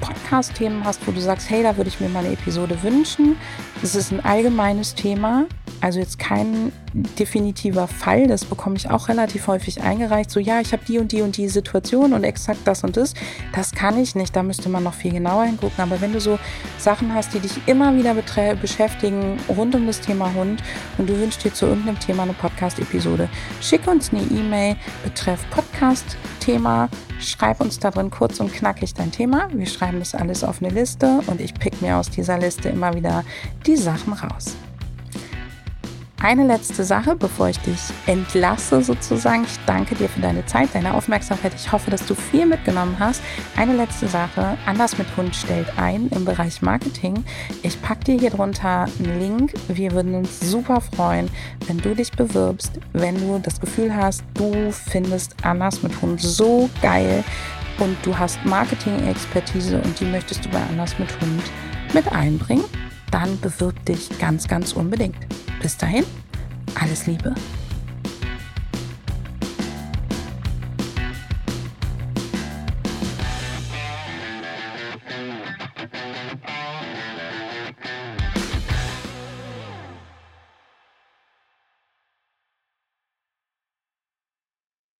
Podcast-Themen 0.00 0.84
hast, 0.84 1.06
wo 1.06 1.12
du 1.12 1.20
sagst, 1.20 1.48
hey, 1.48 1.62
da 1.62 1.76
würde 1.76 1.88
ich 1.88 2.00
mir 2.00 2.08
mal 2.08 2.24
eine 2.24 2.34
Episode 2.34 2.82
wünschen. 2.82 3.36
Das 3.82 3.96
ist 3.96 4.12
ein 4.12 4.24
allgemeines 4.24 4.94
Thema, 4.94 5.46
also 5.80 5.98
jetzt 5.98 6.20
kein 6.20 6.70
definitiver 7.18 7.88
Fall, 7.88 8.28
das 8.28 8.44
bekomme 8.44 8.76
ich 8.76 8.88
auch 8.90 9.08
relativ 9.08 9.48
häufig 9.48 9.82
eingereicht. 9.82 10.30
So, 10.30 10.38
ja, 10.38 10.60
ich 10.60 10.72
habe 10.72 10.84
die 10.86 10.98
und 10.98 11.10
die 11.10 11.22
und 11.22 11.36
die 11.36 11.48
Situation 11.48 12.12
und 12.12 12.22
exakt 12.22 12.60
das 12.64 12.84
und 12.84 12.96
das. 12.96 13.14
Das 13.52 13.72
kann 13.72 14.00
ich 14.00 14.14
nicht, 14.14 14.36
da 14.36 14.44
müsste 14.44 14.68
man 14.68 14.84
noch 14.84 14.94
viel 14.94 15.12
genauer 15.12 15.44
hingucken. 15.44 15.82
Aber 15.82 16.00
wenn 16.00 16.12
du 16.12 16.20
so 16.20 16.38
Sachen 16.78 17.12
hast, 17.12 17.34
die 17.34 17.40
dich 17.40 17.66
immer 17.66 17.96
wieder 17.96 18.14
beschäftigen 18.54 19.38
rund 19.48 19.74
um 19.74 19.86
das 19.86 20.00
Thema 20.00 20.32
Hund 20.34 20.62
und 20.98 21.08
du 21.08 21.18
wünschst 21.18 21.44
dir 21.44 21.52
zu 21.52 21.66
irgendeinem 21.66 21.98
Thema 21.98 22.22
eine 22.22 22.34
Podcast-Episode, 22.34 23.28
schick 23.60 23.88
uns 23.88 24.12
eine 24.12 24.22
E-Mail 24.22 24.76
betreff 25.02 25.40
Podcast-Thema. 25.50 26.88
Schreib 27.18 27.60
uns 27.60 27.78
da 27.78 27.92
drin 27.92 28.10
kurz 28.10 28.40
und 28.40 28.52
knackig 28.52 28.94
dein 28.94 29.12
Thema. 29.12 29.48
Wir 29.52 29.66
schreiben 29.66 30.00
das 30.00 30.12
alles 30.14 30.42
auf 30.42 30.60
eine 30.60 30.72
Liste 30.72 31.20
und 31.28 31.40
ich 31.40 31.54
pick 31.54 31.80
mir 31.80 31.96
aus 31.96 32.10
dieser 32.10 32.36
Liste 32.36 32.68
immer 32.68 32.94
wieder 32.94 33.24
die 33.72 33.76
Sachen 33.76 34.12
raus. 34.12 34.54
eine 36.22 36.46
letzte 36.46 36.84
Sache, 36.84 37.16
bevor 37.16 37.48
ich 37.48 37.58
dich 37.60 37.80
entlasse 38.06 38.80
sozusagen. 38.82 39.42
Ich 39.44 39.58
danke 39.66 39.96
dir 39.96 40.08
für 40.08 40.20
deine 40.20 40.46
Zeit, 40.46 40.68
deine 40.72 40.94
Aufmerksamkeit. 40.94 41.52
Ich 41.56 41.72
hoffe, 41.72 41.90
dass 41.90 42.06
du 42.06 42.14
viel 42.14 42.46
mitgenommen 42.46 42.96
hast. 43.00 43.22
Eine 43.56 43.74
letzte 43.74 44.06
Sache. 44.06 44.56
Anders 44.66 44.98
mit 44.98 45.08
Hund 45.16 45.34
stellt 45.34 45.66
ein 45.78 46.08
im 46.10 46.24
Bereich 46.24 46.62
Marketing. 46.62 47.24
Ich 47.62 47.80
packe 47.82 48.04
dir 48.04 48.20
hier 48.20 48.30
drunter 48.30 48.86
einen 48.98 49.18
Link. 49.18 49.54
Wir 49.66 49.90
würden 49.90 50.14
uns 50.14 50.38
super 50.38 50.80
freuen, 50.80 51.28
wenn 51.66 51.78
du 51.78 51.94
dich 51.94 52.12
bewirbst, 52.12 52.72
wenn 52.92 53.16
du 53.16 53.40
das 53.40 53.58
Gefühl 53.58 53.96
hast, 53.96 54.22
du 54.34 54.70
findest 54.70 55.34
Anders 55.44 55.82
mit 55.82 56.00
Hund 56.02 56.20
so 56.20 56.70
geil 56.82 57.24
und 57.80 57.96
du 58.04 58.16
hast 58.16 58.38
Marketing-Expertise 58.44 59.80
und 59.80 59.98
die 59.98 60.04
möchtest 60.04 60.44
du 60.44 60.50
bei 60.50 60.62
Anders 60.70 60.96
mit 61.00 61.10
Hund 61.20 61.42
mit 61.94 62.10
einbringen, 62.12 62.64
dann 63.12 63.38
bewirb 63.40 63.84
dich 63.84 64.08
ganz, 64.18 64.48
ganz 64.48 64.72
unbedingt. 64.72 65.16
Bis 65.60 65.76
dahin, 65.76 66.04
alles 66.74 67.06
Liebe, 67.06 67.34